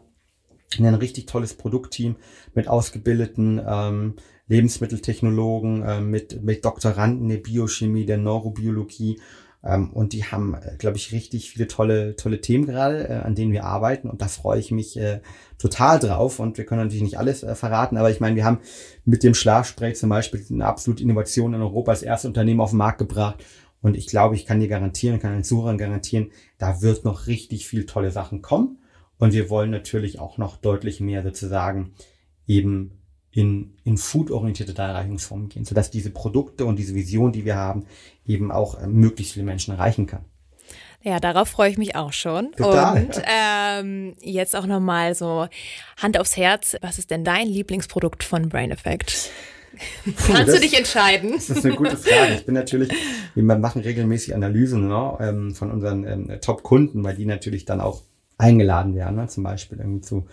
ein 0.79 0.96
richtig 0.96 1.27
tolles 1.27 1.53
Produktteam 1.53 2.15
mit 2.55 2.67
ausgebildeten 2.67 3.62
ähm, 3.63 4.15
Lebensmitteltechnologen, 4.48 5.84
äh, 5.84 6.02
mit, 6.02 6.44
mit 6.44 6.66
Doktoranden 6.66 7.30
der 7.30 7.38
Biochemie, 7.38 8.06
der 8.06 8.18
Neurobiologie. 8.18 9.20
Ähm, 9.64 9.92
und 9.92 10.14
die 10.14 10.26
haben, 10.26 10.56
äh, 10.56 10.76
glaube 10.78 10.98
ich, 10.98 11.14
richtig 11.14 11.52
viele 11.52 11.68
tolle, 11.68 12.16
tolle 12.16 12.42
Themen 12.42 12.66
gerade, 12.66 13.08
äh, 13.08 13.14
an 13.14 13.36
denen 13.36 13.54
wir 13.54 13.64
arbeiten. 13.64 14.10
Und 14.10 14.22
da 14.22 14.28
freue 14.28 14.60
ich 14.60 14.72
mich 14.72 14.98
äh, 14.98 15.22
total 15.58 16.00
drauf. 16.00 16.40
Und 16.40 16.58
wir 16.58 16.66
können 16.66 16.84
natürlich 16.84 17.04
nicht 17.04 17.18
alles 17.18 17.44
äh, 17.44 17.56
verraten, 17.56 17.98
aber 17.98 18.12
ich 18.12 18.20
meine, 18.20 18.36
wir 18.36 18.46
haben 18.46 18.60
mit 19.06 19.24
dem 19.24 19.34
Schlafspray 19.34 19.94
zum 19.94 20.10
Beispiel 20.10 20.44
eine 20.50 20.66
absolute 20.66 21.04
Innovation 21.04 21.54
in 21.54 21.62
Europa 21.62 21.92
als 21.92 22.04
erstes 22.04 22.28
Unternehmen 22.28 22.60
auf 22.60 22.72
den 22.72 22.78
Markt 22.78 23.00
gebracht. 23.00 23.44
Und 23.82 23.98
ich 23.98 24.08
glaube, 24.08 24.36
ich 24.36 24.46
kann 24.46 24.60
dir 24.60 24.70
garantieren, 24.70 25.20
kann 25.20 25.34
den 25.34 25.44
Zuhörern 25.44 25.78
garantieren, 25.78 26.32
da 26.58 26.82
wird 26.82 27.04
noch 27.04 27.28
richtig 27.28 27.68
viel 27.68 27.86
tolle 27.86 28.12
Sachen 28.12 28.42
kommen. 28.42 28.80
Und 29.18 29.34
wir 29.34 29.50
wollen 29.50 29.72
natürlich 29.72 30.20
auch 30.20 30.38
noch 30.38 30.58
deutlich 30.58 31.00
mehr 31.00 31.22
sozusagen 31.22 31.94
eben 32.48 33.03
in, 33.34 33.74
in 33.84 33.98
food-orientierte 33.98 34.74
Darreichungsformen 34.74 35.50
gehen, 35.50 35.66
sodass 35.66 35.90
diese 35.90 36.12
Produkte 36.12 36.66
und 36.66 36.78
diese 36.78 36.94
Vision, 36.94 37.32
die 37.32 37.46
wir 37.46 37.56
haben, 37.56 37.86
eben 38.25 38.52
auch 38.52 38.80
äh, 38.80 38.88
möglichst 38.88 39.34
viele 39.34 39.46
Menschen 39.46 39.74
erreichen 39.74 40.06
kann. 40.06 40.24
Ja, 41.02 41.20
darauf 41.20 41.50
freue 41.50 41.70
ich 41.70 41.78
mich 41.78 41.96
auch 41.96 42.13
schon. 42.13 42.54
Total. 42.54 43.04
Und 43.04 43.22
ähm, 43.28 44.16
jetzt 44.22 44.56
auch 44.56 44.66
nochmal 44.66 45.16
so 45.16 45.48
Hand 46.02 46.18
aufs 46.18 46.38
Herz. 46.38 46.78
Was 46.82 46.98
ist 46.98 47.12
denn 47.12 47.25
dein 47.25 47.48
Lieblingsprodukt 47.48 48.24
von 48.24 48.48
Brain 48.48 48.72
Effect? 48.72 49.30
Puh, 50.06 50.12
Kannst 50.28 50.50
das, 50.50 50.56
du 50.56 50.62
dich 50.62 50.78
entscheiden? 50.78 51.34
Das 51.34 51.50
ist 51.50 51.66
eine 51.66 51.75
gute 51.75 51.98
Frage. 51.98 52.36
Ich 52.36 52.46
bin 52.46 52.54
natürlich, 52.54 52.90
wir 53.36 53.44
machen 53.44 53.82
regelmäßig 53.82 54.34
Analysen 54.34 54.88
ne, 54.88 55.18
ähm, 55.20 55.56
von 55.56 55.72
unseren 55.72 56.06
ähm, 56.06 56.40
Top-Kunden, 56.40 57.04
weil 57.04 57.16
die 57.16 57.25
natürlich 57.25 57.66
dann 57.66 57.82
auch 57.82 58.04
eingeladen 58.38 58.96
werden, 58.96 59.18
ne, 59.18 59.28
zum 59.28 59.44
Beispiel 59.44 59.80
irgendwie 59.80 60.02
zu 60.02 60.28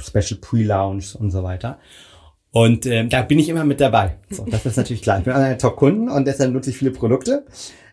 Special 0.00 0.40
Pre-Lounge 0.40 1.04
und 1.18 1.30
so 1.30 1.42
weiter. 1.44 1.78
Und 2.52 2.86
ähm, 2.86 3.08
da 3.08 3.22
bin 3.22 3.38
ich 3.38 3.48
immer 3.48 3.64
mit 3.64 3.80
dabei. 3.80 4.16
So, 4.28 4.44
das 4.44 4.66
ist 4.66 4.76
natürlich 4.76 5.02
klar. 5.02 5.18
Ich 5.18 5.24
bin 5.24 5.32
einer 5.32 5.48
der 5.48 5.58
Top-Kunden 5.58 6.08
und 6.08 6.26
deshalb 6.26 6.52
nutze 6.52 6.70
ich 6.70 6.78
viele 6.78 6.90
Produkte. 6.90 7.44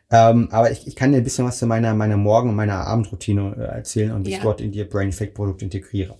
Ähm, 0.09 0.47
aber 0.51 0.71
ich, 0.71 0.87
ich 0.87 0.95
kann 0.95 1.11
dir 1.11 1.17
ein 1.17 1.23
bisschen 1.23 1.45
was 1.45 1.57
zu 1.57 1.67
meiner, 1.67 1.93
meiner 1.93 2.15
Morgen- 2.15 2.49
und 2.49 2.55
meiner 2.55 2.87
Abendroutine 2.87 3.55
äh, 3.57 3.75
erzählen 3.75 4.13
und 4.13 4.25
ja. 4.27 4.37
ich 4.37 4.43
dort 4.43 4.61
in 4.61 4.71
die 4.71 4.83
Brain 4.85 5.09
Effect 5.09 5.33
Produkt 5.33 5.61
integriere. 5.61 6.15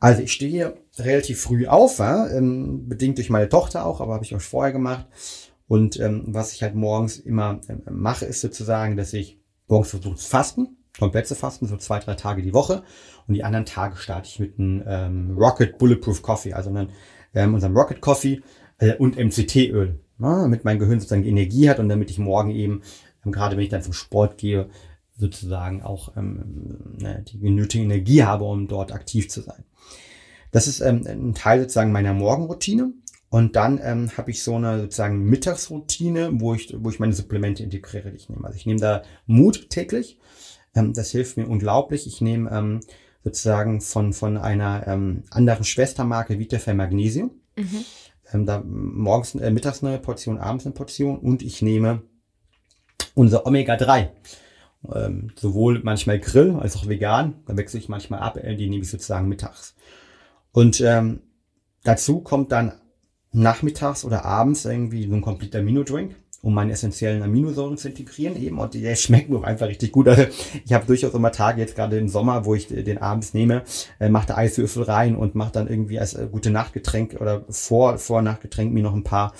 Also 0.00 0.22
ich 0.22 0.32
stehe 0.32 0.50
hier 0.50 0.74
relativ 0.98 1.40
früh 1.40 1.66
auf, 1.66 1.98
ja, 1.98 2.28
ähm, 2.28 2.88
bedingt 2.88 3.16
durch 3.16 3.30
meine 3.30 3.48
Tochter 3.48 3.86
auch, 3.86 4.00
aber 4.00 4.14
habe 4.14 4.24
ich 4.24 4.34
auch 4.34 4.40
vorher 4.40 4.72
gemacht. 4.72 5.06
Und 5.66 5.98
ähm, 5.98 6.24
was 6.26 6.52
ich 6.52 6.62
halt 6.62 6.74
morgens 6.74 7.16
immer 7.16 7.60
ähm, 7.70 7.82
mache, 7.90 8.26
ist 8.26 8.42
sozusagen, 8.42 8.96
dass 8.98 9.14
ich 9.14 9.38
morgens 9.66 9.90
versuche 9.90 10.16
zu 10.16 10.28
fasten, 10.28 10.76
komplett 10.98 11.26
zu 11.26 11.34
fasten, 11.34 11.66
so 11.66 11.78
zwei, 11.78 12.00
drei 12.00 12.14
Tage 12.14 12.42
die 12.42 12.52
Woche. 12.52 12.82
Und 13.26 13.32
die 13.32 13.44
anderen 13.44 13.64
Tage 13.64 13.96
starte 13.96 14.28
ich 14.28 14.38
mit 14.40 14.58
einem 14.58 14.82
ähm, 14.86 15.38
Rocket 15.38 15.78
Bulletproof 15.78 16.20
Coffee, 16.20 16.52
also 16.52 16.68
einem 16.68 16.88
ähm, 17.34 17.54
unserem 17.54 17.76
Rocket 17.76 18.00
Coffee 18.00 18.42
äh, 18.78 18.96
und 18.96 19.16
MCT-Öl, 19.16 20.00
ne, 20.18 20.38
damit 20.42 20.64
mein 20.64 20.78
Gehirn 20.78 21.00
sozusagen 21.00 21.24
Energie 21.24 21.68
hat 21.68 21.78
und 21.78 21.88
damit 21.88 22.10
ich 22.10 22.18
morgen 22.18 22.50
eben, 22.50 22.82
ähm, 23.24 23.32
gerade 23.32 23.56
wenn 23.56 23.64
ich 23.64 23.70
dann 23.70 23.82
zum 23.82 23.92
Sport 23.92 24.38
gehe, 24.38 24.68
sozusagen 25.16 25.82
auch 25.82 26.16
ähm, 26.16 26.96
ne, 26.98 27.24
die 27.26 27.50
nötige 27.50 27.84
Energie 27.84 28.24
habe, 28.24 28.44
um 28.44 28.66
dort 28.68 28.92
aktiv 28.92 29.28
zu 29.28 29.40
sein. 29.40 29.64
Das 30.50 30.66
ist 30.66 30.80
ähm, 30.80 31.06
ein 31.06 31.34
Teil 31.34 31.60
sozusagen 31.60 31.92
meiner 31.92 32.14
Morgenroutine. 32.14 32.92
Und 33.30 33.56
dann 33.56 33.80
ähm, 33.82 34.10
habe 34.18 34.30
ich 34.30 34.42
so 34.42 34.56
eine 34.56 34.78
sozusagen 34.78 35.24
Mittagsroutine, 35.24 36.32
wo 36.34 36.52
ich, 36.52 36.76
wo 36.78 36.90
ich 36.90 37.00
meine 37.00 37.14
Supplemente 37.14 37.62
integriere, 37.62 38.10
die 38.10 38.18
ich 38.18 38.28
nehme. 38.28 38.44
Also 38.44 38.58
ich 38.58 38.66
nehme 38.66 38.80
da 38.80 39.02
Mut 39.26 39.70
täglich. 39.70 40.18
Ähm, 40.74 40.92
das 40.92 41.12
hilft 41.12 41.38
mir 41.38 41.48
unglaublich. 41.48 42.06
Ich 42.06 42.20
nehme 42.20 42.50
ähm, 42.50 42.80
sozusagen 43.24 43.80
von, 43.80 44.12
von 44.12 44.36
einer 44.36 44.86
ähm, 44.86 45.24
anderen 45.30 45.64
Schwestermarke 45.64 46.38
Vitafer 46.38 46.74
Magnesium. 46.74 47.30
Mhm. 47.56 47.84
Ähm, 48.32 48.46
da 48.46 48.62
morgens, 48.64 49.34
äh, 49.34 49.50
mittags 49.50 49.82
eine 49.82 49.98
Portion, 49.98 50.38
abends 50.38 50.66
eine 50.66 50.74
Portion 50.74 51.18
und 51.18 51.42
ich 51.42 51.62
nehme 51.62 52.02
unser 53.14 53.46
Omega-3. 53.46 54.08
Ähm, 54.94 55.30
sowohl 55.36 55.80
manchmal 55.84 56.18
Grill 56.18 56.56
als 56.58 56.76
auch 56.76 56.88
vegan. 56.88 57.34
Da 57.46 57.56
wechsle 57.56 57.78
ich 57.78 57.88
manchmal 57.88 58.20
ab, 58.20 58.36
äh, 58.36 58.56
die 58.56 58.68
nehme 58.68 58.82
ich 58.82 58.90
sozusagen 58.90 59.28
mittags. 59.28 59.74
Und 60.50 60.80
ähm, 60.80 61.20
dazu 61.84 62.20
kommt 62.20 62.52
dann 62.52 62.72
nachmittags 63.30 64.04
oder 64.04 64.24
abends 64.24 64.64
irgendwie 64.64 65.06
so 65.06 65.14
ein 65.14 65.22
kompletter 65.22 65.60
Amino-Drink 65.60 66.16
um 66.42 66.54
meine 66.54 66.72
essentiellen 66.72 67.22
Aminosäuren 67.22 67.78
zu 67.78 67.88
integrieren 67.88 68.36
eben. 68.36 68.58
Und 68.58 68.74
der 68.74 68.96
schmeckt 68.96 69.30
mir 69.30 69.42
einfach 69.44 69.68
richtig 69.68 69.92
gut. 69.92 70.08
Also 70.08 70.24
ich 70.64 70.72
habe 70.72 70.84
durchaus 70.86 71.14
immer 71.14 71.32
Tage, 71.32 71.60
jetzt 71.60 71.76
gerade 71.76 71.96
im 71.98 72.08
Sommer, 72.08 72.44
wo 72.44 72.54
ich 72.54 72.66
den 72.66 72.98
abends 72.98 73.32
nehme, 73.32 73.62
äh, 74.00 74.08
mache 74.08 74.26
da 74.26 74.36
Eiswürfel 74.36 74.82
rein 74.82 75.16
und 75.16 75.36
mache 75.36 75.52
dann 75.52 75.68
irgendwie 75.68 76.00
als 76.00 76.14
äh, 76.14 76.28
gute 76.30 76.50
Nachtgetränk 76.50 77.16
oder 77.20 77.44
vor, 77.48 77.96
vor 77.98 78.22
Nachtgetränk 78.22 78.72
mir 78.72 78.82
noch 78.82 78.94
ein 78.94 79.04
paar 79.04 79.32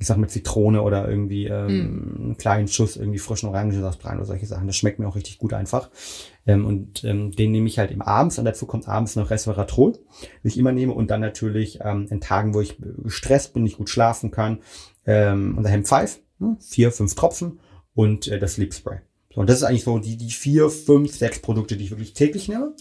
ich 0.00 0.08
sag 0.08 0.16
mit 0.18 0.30
Zitrone 0.30 0.82
oder 0.82 1.08
irgendwie 1.08 1.46
ähm, 1.46 1.66
mm. 1.66 2.20
einen 2.20 2.36
kleinen 2.36 2.66
Schuss 2.66 2.96
irgendwie 2.96 3.20
frischen 3.20 3.48
Orangensaft 3.48 4.04
rein 4.04 4.16
oder 4.16 4.26
solche 4.26 4.44
Sachen. 4.44 4.66
Das 4.66 4.76
schmeckt 4.76 4.98
mir 4.98 5.06
auch 5.06 5.14
richtig 5.14 5.38
gut 5.38 5.52
einfach. 5.52 5.88
Ähm, 6.46 6.66
und 6.66 7.04
ähm, 7.04 7.30
den 7.30 7.52
nehme 7.52 7.68
ich 7.68 7.78
halt 7.78 7.92
im 7.92 8.02
abends 8.02 8.38
und 8.38 8.44
dazu 8.44 8.66
kommt 8.66 8.88
abends 8.88 9.14
noch 9.14 9.30
Resveratrol, 9.30 9.92
das 10.42 10.52
ich 10.52 10.58
immer 10.58 10.72
nehme 10.72 10.92
und 10.92 11.12
dann 11.12 11.20
natürlich 11.20 11.78
ähm, 11.82 12.08
in 12.10 12.20
Tagen, 12.20 12.54
wo 12.54 12.60
ich 12.60 12.76
gestresst 13.04 13.54
bin, 13.54 13.62
nicht 13.62 13.78
gut 13.78 13.88
schlafen 13.88 14.32
kann, 14.32 14.58
ähm, 15.06 15.54
unser 15.56 15.70
Hemp 15.70 15.86
5 15.86 16.20
Ne? 16.33 16.33
Vier, 16.60 16.92
fünf 16.92 17.14
Tropfen 17.14 17.58
und 17.94 18.28
äh, 18.28 18.38
das 18.38 18.54
Sleep 18.54 18.72
Spray. 18.74 18.98
So, 19.34 19.40
und 19.40 19.50
das 19.50 19.58
ist 19.58 19.64
eigentlich 19.64 19.84
so 19.84 19.98
die, 19.98 20.16
die 20.16 20.30
vier, 20.30 20.70
fünf, 20.70 21.14
sechs 21.16 21.40
Produkte, 21.40 21.76
die 21.76 21.84
ich 21.84 21.90
wirklich 21.90 22.14
täglich 22.14 22.48
nehme. 22.48 22.72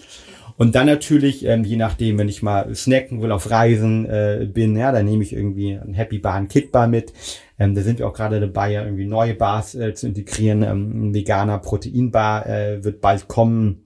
Und 0.56 0.76
dann 0.76 0.86
natürlich, 0.86 1.46
ähm, 1.46 1.64
je 1.64 1.78
nachdem, 1.78 2.20
wenn 2.20 2.30
ich 2.30 2.44
mal 2.44 2.74
snacken 2.76 3.22
will, 3.22 3.32
auf 3.32 3.50
Reisen 3.50 4.06
äh, 4.06 4.48
bin, 4.52 4.76
ja, 4.76 4.92
dann 4.92 5.06
nehme 5.06 5.24
ich 5.24 5.34
irgendwie 5.34 5.74
ein 5.74 5.96
Happy 5.96 6.20
Bar, 6.20 6.36
ein 6.36 6.48
Kit 6.48 6.72
Bar 6.72 6.88
mit. 6.88 7.12
Ähm, 7.58 7.74
da 7.74 7.82
sind 7.82 7.98
wir 7.98 8.08
auch 8.08 8.14
gerade 8.14 8.40
dabei, 8.40 8.72
ja, 8.72 8.84
irgendwie 8.84 9.06
neue 9.06 9.34
Bars 9.34 9.74
äh, 9.74 9.96
zu 9.96 10.08
integrieren. 10.08 10.62
Ähm, 10.62 11.10
ein 11.10 11.14
veganer 11.16 11.58
Proteinbar 11.58 12.46
äh, 12.48 12.84
wird 12.84 13.02
bald 13.02 13.28
kommen 13.28 13.83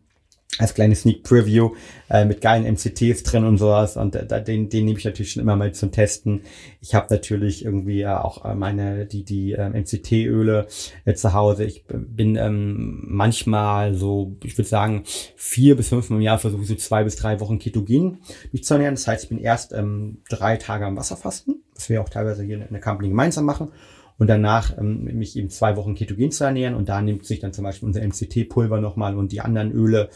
als 0.58 0.74
kleine 0.74 0.96
Sneak 0.96 1.24
Preview 1.24 1.72
äh, 2.10 2.26
mit 2.26 2.42
geilen 2.42 2.64
MCTs 2.64 3.24
drin 3.24 3.44
und 3.44 3.58
sowas 3.58 3.98
und 3.98 4.16
äh, 4.16 4.44
den, 4.44 4.70
den 4.70 4.86
nehme 4.86 4.98
ich 4.98 5.06
natürlich 5.06 5.34
schon 5.34 5.44
immer 5.44 5.56
mal 5.56 5.72
zum 5.74 5.92
Testen. 5.92 6.42
Ich 6.82 6.96
habe 6.96 7.08
natürlich 7.10 7.66
irgendwie 7.66 8.02
äh, 8.02 8.08
auch 8.08 8.46
äh, 8.46 8.56
meine 8.56 9.06
die 9.06 9.24
die 9.24 9.54
äh, 9.54 9.70
MCT-Öle 9.70 10.68
äh, 11.06 11.14
zu 11.14 11.34
Hause. 11.34 11.66
Ich 11.66 11.86
bin 11.88 12.36
ähm, 12.36 13.04
manchmal 13.08 13.94
so, 13.94 14.36
ich 14.44 14.58
würde 14.58 14.70
sagen 14.70 15.04
vier 15.36 15.76
bis 15.76 15.90
fünf 15.90 16.10
Mal 16.10 16.18
im 16.18 16.22
Jahr 16.22 16.40
versuche 16.40 16.62
ich 16.62 16.68
so 16.68 16.76
zwei 16.76 17.04
bis 17.04 17.16
drei 17.16 17.40
Wochen 17.40 17.60
ketogen 17.60 18.20
mich 18.52 18.64
zu 18.64 18.74
ernähren. 18.74 18.96
Das 18.96 19.08
heißt, 19.08 19.24
ich 19.24 19.30
bin 19.30 19.40
erst 19.40 19.74
ähm, 19.74 20.20
drei 20.30 20.58
Tage 20.58 20.86
am 20.86 20.98
Wasserfasten, 20.98 21.62
was 21.76 21.90
wir 21.90 22.02
auch 22.02 22.10
teilweise 22.10 22.44
hier 22.44 22.56
in 22.56 22.68
der 22.72 22.82
Company 22.82 23.10
gemeinsam 23.10 23.46
machen 23.46 23.70
und 24.18 24.28
danach 24.28 24.78
ähm, 24.78 25.04
mich 25.04 25.38
eben 25.38 25.50
zwei 25.50 25.76
Wochen 25.76 25.96
ketogen 25.96 26.32
zu 26.32 26.44
ernähren 26.44 26.76
und 26.76 26.90
da 26.90 27.02
nimmt 27.02 27.26
sich 27.26 27.40
dann 27.40 27.54
zum 27.54 27.64
Beispiel 27.64 27.88
unser 27.88 28.02
MCT-Pulver 28.02 28.82
nochmal 28.82 29.16
und 29.16 29.32
die 29.32 29.42
anderen 29.42 29.72
Öle 29.72 30.10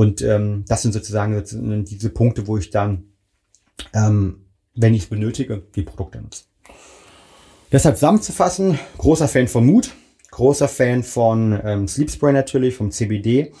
und 0.00 0.22
ähm, 0.22 0.64
das 0.66 0.80
sind 0.80 0.92
sozusagen 0.92 1.44
diese 1.84 2.08
Punkte, 2.08 2.46
wo 2.46 2.56
ich 2.56 2.70
dann, 2.70 3.10
ähm, 3.92 4.46
wenn 4.74 4.94
ich 4.94 5.02
es 5.02 5.08
benötige, 5.10 5.62
die 5.76 5.82
Produkte 5.82 6.22
nutze. 6.22 6.44
Deshalb 7.70 7.96
zusammenzufassen, 7.96 8.78
großer 8.96 9.28
Fan 9.28 9.46
von 9.46 9.66
Mut, 9.66 9.90
großer 10.30 10.68
Fan 10.68 11.02
von 11.02 11.60
ähm, 11.62 11.86
Sleep 11.86 12.10
Spray 12.10 12.32
natürlich, 12.32 12.76
vom 12.76 12.90
CBD, 12.90 13.52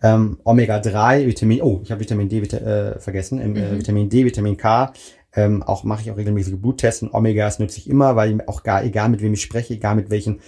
ähm, 0.00 0.38
Omega-3, 0.44 1.26
Vitamin, 1.26 1.62
oh, 1.62 1.80
ich 1.82 1.90
habe 1.90 2.00
Vitamin 2.00 2.28
D 2.28 2.42
vita 2.42 2.58
äh, 2.58 3.00
vergessen, 3.00 3.40
äh, 3.40 3.48
mhm. 3.48 3.78
Vitamin 3.78 4.08
D, 4.08 4.24
Vitamin 4.24 4.56
K, 4.56 4.92
ähm, 5.34 5.64
auch 5.64 5.82
mache 5.82 6.02
ich 6.02 6.12
auch 6.12 6.16
regelmäßige 6.16 6.58
Bluttesten. 6.58 7.10
Omegas 7.10 7.58
nutze 7.58 7.78
ich 7.78 7.90
immer, 7.90 8.14
weil 8.14 8.40
auch 8.46 8.62
gar, 8.62 8.84
egal 8.84 9.08
mit 9.08 9.20
wem 9.20 9.32
ich 9.32 9.42
spreche, 9.42 9.74
egal 9.74 9.96
mit 9.96 10.10
welchen 10.10 10.38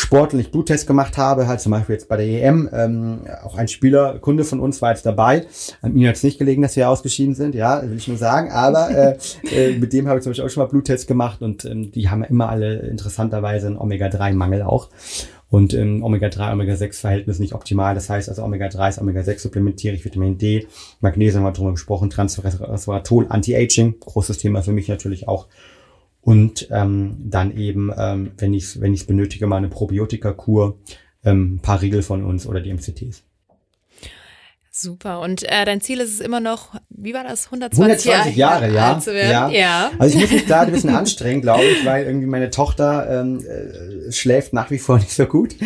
sportlich 0.00 0.50
Bluttest 0.50 0.86
gemacht 0.86 1.18
habe, 1.18 1.46
halt 1.46 1.60
zum 1.60 1.72
Beispiel 1.72 1.94
jetzt 1.94 2.08
bei 2.08 2.16
der 2.16 2.26
EM, 2.26 2.68
ähm, 2.72 3.20
auch 3.44 3.56
ein 3.56 3.68
Spieler, 3.68 4.18
Kunde 4.18 4.44
von 4.44 4.58
uns 4.58 4.80
war 4.80 4.90
jetzt 4.90 5.04
dabei. 5.04 5.46
An 5.82 5.94
ihm 5.96 6.08
hat 6.08 6.16
es 6.16 6.22
nicht 6.22 6.38
gelegen, 6.38 6.62
dass 6.62 6.74
wir 6.76 6.88
ausgeschieden 6.88 7.34
sind, 7.34 7.54
ja, 7.54 7.82
will 7.82 7.96
ich 7.96 8.08
nur 8.08 8.16
sagen, 8.16 8.50
aber 8.50 8.90
äh, 8.90 9.16
äh, 9.52 9.78
mit 9.78 9.92
dem 9.92 10.08
habe 10.08 10.18
ich 10.18 10.24
zum 10.24 10.30
Beispiel 10.30 10.46
auch 10.46 10.50
schon 10.50 10.62
mal 10.62 10.68
Bluttest 10.68 11.06
gemacht 11.06 11.42
und 11.42 11.64
ähm, 11.64 11.92
die 11.92 12.08
haben 12.08 12.24
immer 12.24 12.48
alle 12.48 12.78
interessanterweise 12.80 13.66
einen 13.66 13.76
Omega-3-Mangel 13.76 14.62
auch. 14.62 14.88
Und 15.50 15.74
ähm, 15.74 16.04
Omega-3, 16.04 16.52
Omega-6-Verhältnis 16.52 17.40
nicht 17.40 17.54
optimal. 17.54 17.94
Das 17.94 18.08
heißt 18.08 18.28
also 18.28 18.44
Omega-3 18.44 18.88
ist 18.88 19.00
Omega-6 19.00 19.40
supplementiere 19.40 19.96
ich 19.96 20.04
Vitamin 20.04 20.38
D, 20.38 20.66
Magnesium 21.00 21.44
haben 21.44 21.50
wir 21.50 21.56
drüber 21.56 21.72
gesprochen, 21.72 22.08
Transresveratrol, 22.08 23.26
Anti-Aging, 23.28 23.98
großes 23.98 24.38
Thema 24.38 24.62
für 24.62 24.72
mich 24.72 24.88
natürlich 24.88 25.26
auch. 25.26 25.48
Und 26.22 26.68
ähm, 26.70 27.16
dann 27.18 27.56
eben, 27.56 27.90
ähm, 27.96 28.32
wenn 28.36 28.52
ich 28.54 28.64
es 28.64 28.80
wenn 28.80 28.92
ich's 28.92 29.04
benötige, 29.04 29.46
mal 29.46 29.56
eine 29.56 29.68
Probiotika-Kur, 29.68 30.78
ähm, 31.24 31.54
ein 31.54 31.60
paar 31.60 31.80
Riegel 31.80 32.02
von 32.02 32.24
uns 32.24 32.46
oder 32.46 32.60
die 32.60 32.72
MCTs. 32.72 33.22
Super. 34.72 35.20
Und 35.20 35.42
äh, 35.42 35.64
dein 35.64 35.80
Ziel 35.80 35.98
ist 36.00 36.14
es 36.14 36.20
immer 36.20 36.38
noch, 36.38 36.74
wie 36.90 37.12
war 37.12 37.24
das, 37.24 37.46
120, 37.46 38.06
120 38.06 38.36
Jahre, 38.36 38.72
ja, 38.72 38.94
alt 38.94 39.02
zu 39.02 39.12
werden? 39.12 39.50
ja. 39.52 39.88
ja. 39.88 39.90
Also 39.98 40.16
ich 40.16 40.22
muss 40.22 40.30
mich 40.30 40.46
da 40.46 40.60
ein 40.60 40.70
bisschen 40.70 40.90
anstrengen, 40.90 41.42
glaube 41.42 41.64
ich, 41.64 41.84
weil 41.84 42.06
irgendwie 42.06 42.28
meine 42.28 42.50
Tochter 42.50 43.20
ähm, 43.20 43.44
äh, 43.44 44.12
schläft 44.12 44.52
nach 44.52 44.70
wie 44.70 44.78
vor 44.78 44.98
nicht 44.98 45.10
so 45.10 45.26
gut. 45.26 45.56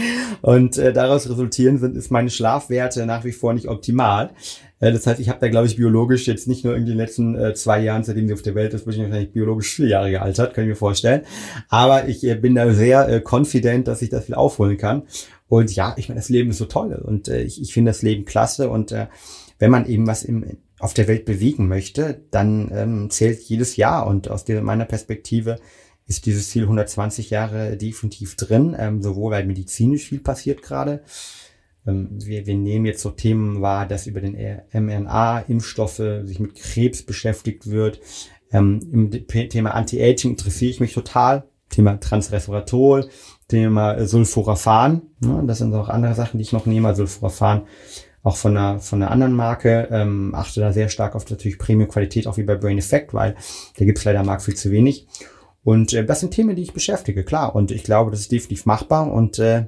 Und 0.41 0.79
äh, 0.79 0.93
daraus 0.93 1.29
resultieren 1.29 1.79
sind, 1.79 1.97
ist 1.97 2.11
meine 2.11 2.31
Schlafwerte 2.31 3.05
nach 3.05 3.25
wie 3.25 3.33
vor 3.33 3.53
nicht 3.53 3.69
optimal. 3.69 4.31
Äh, 4.81 4.93
das 4.93 5.07
heißt, 5.07 5.21
ich 5.21 5.29
habe 5.29 5.41
da, 5.41 5.49
glaube 5.49 5.67
ich, 5.67 5.77
biologisch 5.77 6.27
jetzt 6.27 6.49
nicht 6.49 6.65
nur 6.65 6.75
irgendwie 6.75 6.93
in 6.93 6.99
den 6.99 7.05
letzten 7.05 7.35
äh, 7.37 7.55
zwei 7.55 7.81
Jahren, 7.81 8.05
seitdem 8.05 8.29
sie 8.29 8.35
auf 8.35 8.43
der 8.43 8.55
Welt 8.55 8.75
ist, 8.75 8.85
bin 8.85 8.95
ich 8.95 9.01
wahrscheinlich 9.01 9.33
biologisch 9.33 9.75
vier 9.75 9.89
Jahre 9.89 10.11
gealtert, 10.11 10.55
kann 10.55 10.65
ich 10.65 10.71
mir 10.71 10.77
vorstellen. 10.77 11.23
Aber 11.69 12.09
ich 12.09 12.25
äh, 12.25 12.35
bin 12.35 12.55
da 12.55 12.73
sehr 12.73 13.09
äh, 13.09 13.23
confident, 13.23 13.89
dass 13.89 14.03
ich 14.03 14.11
das 14.11 14.27
viel 14.27 14.35
aufholen 14.35 14.77
kann. 14.77 15.03
Und 15.49 15.75
ja, 15.75 15.95
ich 15.99 16.09
meine, 16.09 16.21
das 16.21 16.29
Leben 16.29 16.51
ist 16.51 16.59
so 16.59 16.65
toll 16.65 16.95
und 16.95 17.29
äh, 17.29 17.43
ich, 17.43 17.61
ich 17.61 17.73
finde 17.73 17.91
das 17.91 18.03
Leben 18.03 18.25
klasse 18.25 18.71
und 18.71 18.93
äh, 18.93 19.07
wenn 19.59 19.71
man 19.71 19.87
eben 19.87 20.07
was 20.07 20.25
im, 20.25 20.59
auf 20.79 20.95
der 20.95 21.07
Welt 21.07 21.25
bewegen 21.25 21.69
möchte, 21.69 22.23
dann 22.31 22.71
ähm, 22.75 23.11
zählt 23.11 23.41
jedes 23.43 23.77
Jahr 23.77 24.07
und 24.07 24.29
aus 24.29 24.45
der, 24.45 24.63
meiner 24.63 24.85
Perspektive 24.85 25.59
ist 26.07 26.27
dieses 26.27 26.51
Ziel 26.51 26.63
120 26.65 27.31
Jahre 27.31 27.77
definitiv 27.77 28.37
drin, 28.37 28.77
ähm, 28.79 29.03
sowohl 29.03 29.33
weil 29.33 29.47
medizinisch 29.47 30.09
viel 30.09 30.21
passiert 30.21 30.63
gerade. 30.63 31.03
Ähm, 31.87 32.09
wir, 32.13 32.47
wir 32.47 32.57
nehmen 32.57 32.87
jetzt 32.87 33.03
so 33.03 33.11
Themen 33.11 33.61
wahr, 33.63 33.87
dass 33.87 34.07
über 34.07 34.21
den 34.21 34.37
mRNA-Impfstoffe 34.73 36.03
sich 36.25 36.41
mit 36.41 36.55
Krebs 36.55 37.03
beschäftigt 37.03 37.71
wird. 37.71 38.01
Ähm, 38.53 38.81
Im 38.93 39.27
Thema 39.49 39.75
Anti-Aging 39.75 40.33
interessiere 40.33 40.71
ich 40.71 40.81
mich 40.81 40.95
total. 40.95 41.45
Thema 41.71 41.99
Transresveratrol, 41.99 43.09
Thema 43.49 44.07
Sulforaphan. 44.07 45.03
Ne? 45.21 45.43
Das 45.47 45.59
sind 45.59 45.75
auch 45.75 45.89
andere 45.89 46.15
Sachen, 46.15 46.39
die 46.39 46.43
ich 46.43 46.53
noch 46.53 46.67
nehme. 46.67 46.95
Sulforaphan 46.95 47.63
auch 48.25 48.37
von 48.37 48.57
einer, 48.57 48.81
von 48.81 49.03
einer 49.03 49.11
anderen 49.11 49.35
Marke. 49.35 49.89
Ähm, 49.91 50.35
achte 50.35 50.61
da 50.61 50.73
sehr 50.73 50.89
stark 50.89 51.15
auf 51.15 51.29
natürlich 51.29 51.59
Premium-Qualität, 51.59 52.27
auch 52.27 52.39
wie 52.39 52.43
bei 52.43 52.57
Brain 52.57 52.79
Effect, 52.79 53.13
weil 53.13 53.35
da 53.77 53.85
gibt's 53.85 54.05
leider 54.05 54.21
am 54.21 54.27
Markt 54.27 54.43
viel 54.43 54.57
zu 54.57 54.71
wenig. 54.71 55.07
Und 55.65 55.95
äh, 55.95 56.05
das 56.05 56.21
sind 56.21 56.33
Themen, 56.33 56.55
die 56.55 56.63
ich 56.63 56.75
beschäftige, 56.75 57.25
klar. 57.25 57.55
Und 57.55 57.71
ich 57.71 57.85
glaube, 57.85 58.11
das 58.11 58.21
ist 58.21 58.33
definitiv 58.33 58.67
machbar. 58.67 59.11
Und 59.11 59.39
äh, 59.39 59.67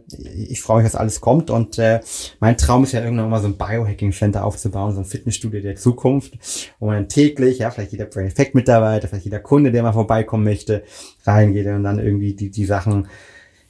ich 0.49 0.61
freue 0.61 0.83
mich, 0.83 0.93
dass 0.93 1.01
alles 1.01 1.23
kommt. 1.23 1.51
Und 1.51 1.79
äh, 1.79 2.01
mein 2.39 2.59
Traum 2.59 2.85
ist 2.85 2.93
ja 2.93 3.03
irgendwann 3.03 3.31
mal 3.31 3.41
so 3.41 3.49
ein 3.49 3.57
Biohacking-Center 3.57 4.45
aufzubauen, 4.45 4.93
so 4.93 5.01
ein 5.01 5.07
Fitnessstudio 5.07 5.63
der 5.63 5.77
Zukunft, 5.77 6.35
wo 6.79 6.87
man 6.87 7.09
täglich, 7.09 7.59
ja, 7.59 7.71
vielleicht 7.71 7.93
jeder 7.93 8.05
Brain 8.05 8.27
Effect-Mitarbeiter, 8.27 9.09
vielleicht 9.09 9.25
jeder 9.25 9.41
Kunde, 9.41 9.73
der 9.73 9.83
mal 9.83 9.93
vorbeikommen 9.93 10.45
möchte, 10.45 10.85
reingeht 11.25 11.67
und 11.67 11.83
dann 11.83 11.99
irgendwie 11.99 12.35
die, 12.35 12.51
die 12.51 12.67
Sachen 12.67 13.09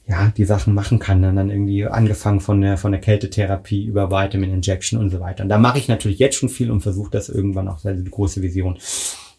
ja, 0.09 0.31
die 0.35 0.45
Sachen 0.45 0.73
machen 0.73 0.99
kann. 0.99 1.23
Und 1.23 1.35
dann 1.35 1.49
irgendwie 1.49 1.85
angefangen 1.85 2.39
von 2.39 2.61
der, 2.61 2.77
von 2.77 2.91
der 2.91 3.01
Kältetherapie 3.01 3.85
über 3.85 4.09
Vitamin 4.09 4.53
Injection 4.53 4.99
und 4.99 5.09
so 5.09 5.19
weiter. 5.19 5.43
Und 5.43 5.49
da 5.49 5.57
mache 5.57 5.77
ich 5.77 5.87
natürlich 5.87 6.19
jetzt 6.19 6.37
schon 6.37 6.49
viel 6.49 6.71
und 6.71 6.81
versuche 6.81 7.11
das 7.11 7.29
irgendwann 7.29 7.67
auch, 7.67 7.83
also 7.83 8.01
die 8.01 8.11
große 8.11 8.41
Vision, 8.41 8.77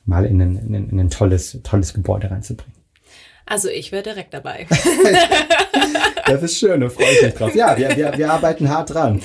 mal 0.05 0.25
in 0.25 0.41
ein, 0.41 0.57
in 0.57 0.75
ein, 0.75 0.89
in 0.91 1.01
ein 1.01 1.11
tolles, 1.11 1.59
tolles 1.63 1.95
Gebäude 1.95 2.31
reinzubringen. 2.31 2.78
Also 3.49 3.69
ich 3.69 3.93
wäre 3.93 4.03
direkt 4.03 4.35
dabei. 4.35 4.67
das 6.27 6.43
ist 6.43 6.59
schön, 6.59 6.81
da 6.81 6.89
freue 6.91 7.11
ich 7.13 7.23
mich 7.23 7.35
drauf. 7.35 7.55
Ja, 7.55 7.77
wir, 7.79 7.97
wir, 7.97 8.17
wir 8.17 8.31
arbeiten 8.31 8.69
hart 8.69 8.91
dran. 8.91 9.23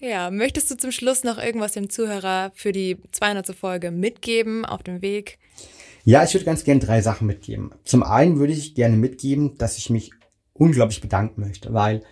Ja, 0.00 0.30
möchtest 0.30 0.70
du 0.70 0.76
zum 0.76 0.92
Schluss 0.92 1.24
noch 1.24 1.36
irgendwas 1.38 1.72
dem 1.72 1.90
Zuhörer 1.90 2.52
für 2.54 2.72
die 2.72 2.96
200. 3.12 3.54
Folge 3.54 3.90
mitgeben 3.90 4.64
auf 4.64 4.82
dem 4.82 5.02
Weg? 5.02 5.38
Ja, 6.04 6.24
ich 6.24 6.32
würde 6.32 6.46
ganz 6.46 6.64
gerne 6.64 6.80
drei 6.80 7.02
Sachen 7.02 7.26
mitgeben. 7.26 7.72
Zum 7.84 8.02
einen 8.02 8.38
würde 8.38 8.52
ich 8.52 8.74
gerne 8.74 8.96
mitgeben, 8.96 9.58
dass 9.58 9.76
ich 9.76 9.90
mich 9.90 10.12
unglaublich 10.54 11.00
bedanken 11.00 11.42
möchte, 11.42 11.74
weil 11.74 12.02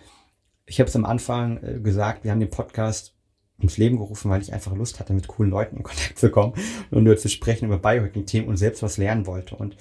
ich 0.67 0.79
habe 0.79 0.89
es 0.89 0.95
am 0.95 1.05
Anfang 1.05 1.63
äh, 1.63 1.79
gesagt, 1.79 2.23
wir 2.23 2.31
haben 2.31 2.39
den 2.39 2.49
Podcast 2.49 3.15
ins 3.57 3.77
Leben 3.77 3.97
gerufen, 3.97 4.29
weil 4.29 4.41
ich 4.41 4.53
einfach 4.53 4.75
Lust 4.75 4.99
hatte, 4.99 5.13
mit 5.13 5.27
coolen 5.27 5.49
Leuten 5.49 5.77
in 5.77 5.83
Kontakt 5.83 6.19
zu 6.19 6.29
kommen 6.29 6.53
und 6.91 7.03
nur 7.03 7.17
zu 7.17 7.29
sprechen 7.29 7.65
über 7.65 7.79
Biohacking-Themen 7.79 8.47
und 8.47 8.57
selbst 8.57 8.83
was 8.83 8.97
lernen 8.97 9.25
wollte. 9.25 9.55
Und 9.55 9.77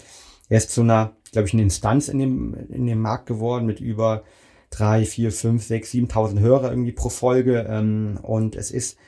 er 0.48 0.58
ist 0.58 0.70
zu 0.70 0.82
einer, 0.82 1.16
glaube 1.32 1.48
ich, 1.48 1.54
eine 1.54 1.62
Instanz 1.62 2.08
in 2.08 2.18
dem, 2.18 2.54
in 2.68 2.86
dem 2.86 3.00
Markt 3.00 3.26
geworden 3.26 3.66
mit 3.66 3.80
über 3.80 4.24
drei, 4.70 5.04
vier, 5.04 5.32
fünf, 5.32 5.64
sechs, 5.64 5.90
siebentausend 5.90 6.40
Hörer 6.40 6.70
irgendwie 6.70 6.92
pro 6.92 7.08
Folge. 7.08 7.66
Ähm, 7.68 8.18
und 8.22 8.56
es 8.56 8.70
ist 8.70 8.98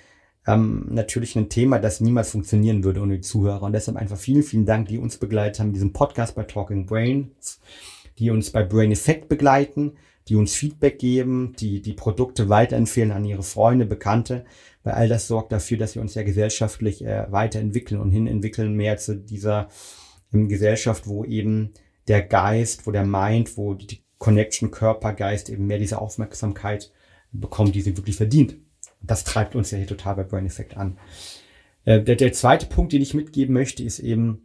ähm, 0.46 0.86
natürlich 0.90 1.36
ein 1.36 1.48
Thema, 1.48 1.78
das 1.78 2.00
niemals 2.00 2.30
funktionieren 2.30 2.84
würde 2.84 3.00
ohne 3.00 3.16
die 3.16 3.20
Zuhörer. 3.20 3.62
Und 3.62 3.72
deshalb 3.72 3.96
einfach 3.96 4.16
vielen, 4.16 4.42
vielen 4.42 4.66
Dank, 4.66 4.88
die 4.88 4.98
uns 4.98 5.16
begleitet 5.16 5.60
haben, 5.60 5.72
diesen 5.72 5.92
Podcast 5.92 6.34
bei 6.34 6.44
Talking 6.44 6.86
Brains 6.86 7.60
die 8.18 8.30
uns 8.30 8.50
bei 8.50 8.62
Brain 8.62 8.92
Effect 8.92 9.28
begleiten, 9.28 9.92
die 10.28 10.36
uns 10.36 10.54
Feedback 10.54 10.98
geben, 10.98 11.54
die 11.58 11.80
die 11.80 11.92
Produkte 11.92 12.48
weiterempfehlen 12.48 13.12
an 13.12 13.24
ihre 13.24 13.42
Freunde, 13.42 13.86
Bekannte, 13.86 14.44
weil 14.82 14.94
all 14.94 15.08
das 15.08 15.28
sorgt 15.28 15.52
dafür, 15.52 15.78
dass 15.78 15.94
wir 15.94 16.02
uns 16.02 16.14
ja 16.14 16.22
gesellschaftlich 16.22 17.04
äh, 17.04 17.30
weiterentwickeln 17.30 18.00
und 18.00 18.10
hinentwickeln 18.10 18.74
mehr 18.74 18.96
zu 18.96 19.16
dieser 19.16 19.68
Gesellschaft, 20.48 21.06
wo 21.06 21.24
eben 21.24 21.72
der 22.08 22.22
Geist, 22.22 22.86
wo 22.86 22.90
der 22.90 23.04
Mind, 23.04 23.56
wo 23.56 23.74
die 23.74 24.02
Connection 24.18 24.70
Körper-Geist 24.70 25.50
eben 25.50 25.66
mehr 25.66 25.78
diese 25.78 26.00
Aufmerksamkeit 26.00 26.92
bekommt, 27.32 27.74
die 27.74 27.82
sie 27.82 27.96
wirklich 27.96 28.16
verdient. 28.16 28.56
Das 29.02 29.24
treibt 29.24 29.54
uns 29.54 29.70
ja 29.70 29.78
hier 29.78 29.86
total 29.86 30.16
bei 30.16 30.22
Brain 30.24 30.46
Effect 30.46 30.76
an. 30.76 30.98
Äh, 31.84 32.02
der, 32.02 32.16
der 32.16 32.32
zweite 32.32 32.66
Punkt, 32.66 32.92
den 32.92 33.02
ich 33.02 33.14
mitgeben 33.14 33.52
möchte, 33.52 33.82
ist 33.82 33.98
eben, 33.98 34.42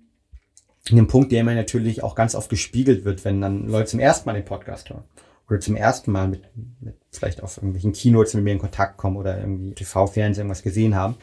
ein 0.91 1.07
Punkt, 1.07 1.31
der 1.31 1.43
mir 1.43 1.53
natürlich 1.53 2.03
auch 2.03 2.15
ganz 2.15 2.33
oft 2.33 2.49
gespiegelt 2.49 3.05
wird, 3.05 3.23
wenn 3.23 3.39
dann 3.39 3.67
Leute 3.67 3.91
zum 3.91 3.99
ersten 3.99 4.27
Mal 4.27 4.33
den 4.33 4.45
Podcast 4.45 4.89
hören 4.89 5.03
oder 5.47 5.59
zum 5.59 5.75
ersten 5.75 6.11
Mal 6.11 6.27
mit, 6.27 6.43
mit 6.79 6.95
vielleicht 7.11 7.43
auf 7.43 7.57
irgendwelchen 7.57 7.93
Keynotes 7.93 8.33
mit 8.33 8.43
mir 8.43 8.53
in 8.53 8.59
Kontakt 8.59 8.97
kommen 8.97 9.17
oder 9.17 9.37
irgendwie 9.37 9.73
TV, 9.73 10.07
Fernsehen 10.07 10.43
irgendwas 10.43 10.63
gesehen 10.63 10.95
haben. 10.95 11.15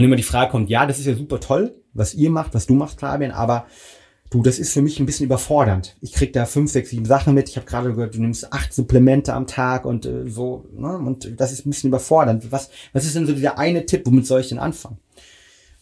Und 0.00 0.04
immer 0.04 0.16
die 0.16 0.22
Frage 0.22 0.50
kommt, 0.50 0.70
ja, 0.70 0.86
das 0.86 0.98
ist 0.98 1.04
ja 1.04 1.14
super 1.14 1.40
toll, 1.40 1.74
was 1.92 2.14
ihr 2.14 2.30
macht, 2.30 2.54
was 2.54 2.66
du 2.66 2.72
machst, 2.72 3.00
Fabian, 3.00 3.32
aber 3.32 3.66
du, 4.30 4.42
das 4.42 4.58
ist 4.58 4.72
für 4.72 4.80
mich 4.80 4.98
ein 4.98 5.04
bisschen 5.04 5.26
überfordernd. 5.26 5.98
Ich 6.00 6.14
krieg 6.14 6.32
da 6.32 6.46
fünf, 6.46 6.70
sechs, 6.70 6.88
sieben 6.88 7.04
Sachen 7.04 7.34
mit. 7.34 7.50
Ich 7.50 7.58
habe 7.58 7.66
gerade 7.66 7.92
gehört, 7.92 8.14
du 8.14 8.20
nimmst 8.22 8.50
acht 8.50 8.72
Supplemente 8.72 9.34
am 9.34 9.46
Tag 9.46 9.84
und 9.84 10.06
äh, 10.06 10.26
so, 10.26 10.64
ne? 10.72 10.96
und 10.96 11.38
das 11.38 11.52
ist 11.52 11.66
ein 11.66 11.70
bisschen 11.70 11.88
überfordernd. 11.88 12.50
Was, 12.50 12.70
was 12.94 13.04
ist 13.04 13.14
denn 13.14 13.26
so 13.26 13.34
dieser 13.34 13.58
eine 13.58 13.84
Tipp, 13.84 14.06
womit 14.06 14.24
soll 14.24 14.40
ich 14.40 14.48
denn 14.48 14.58
anfangen? 14.58 14.96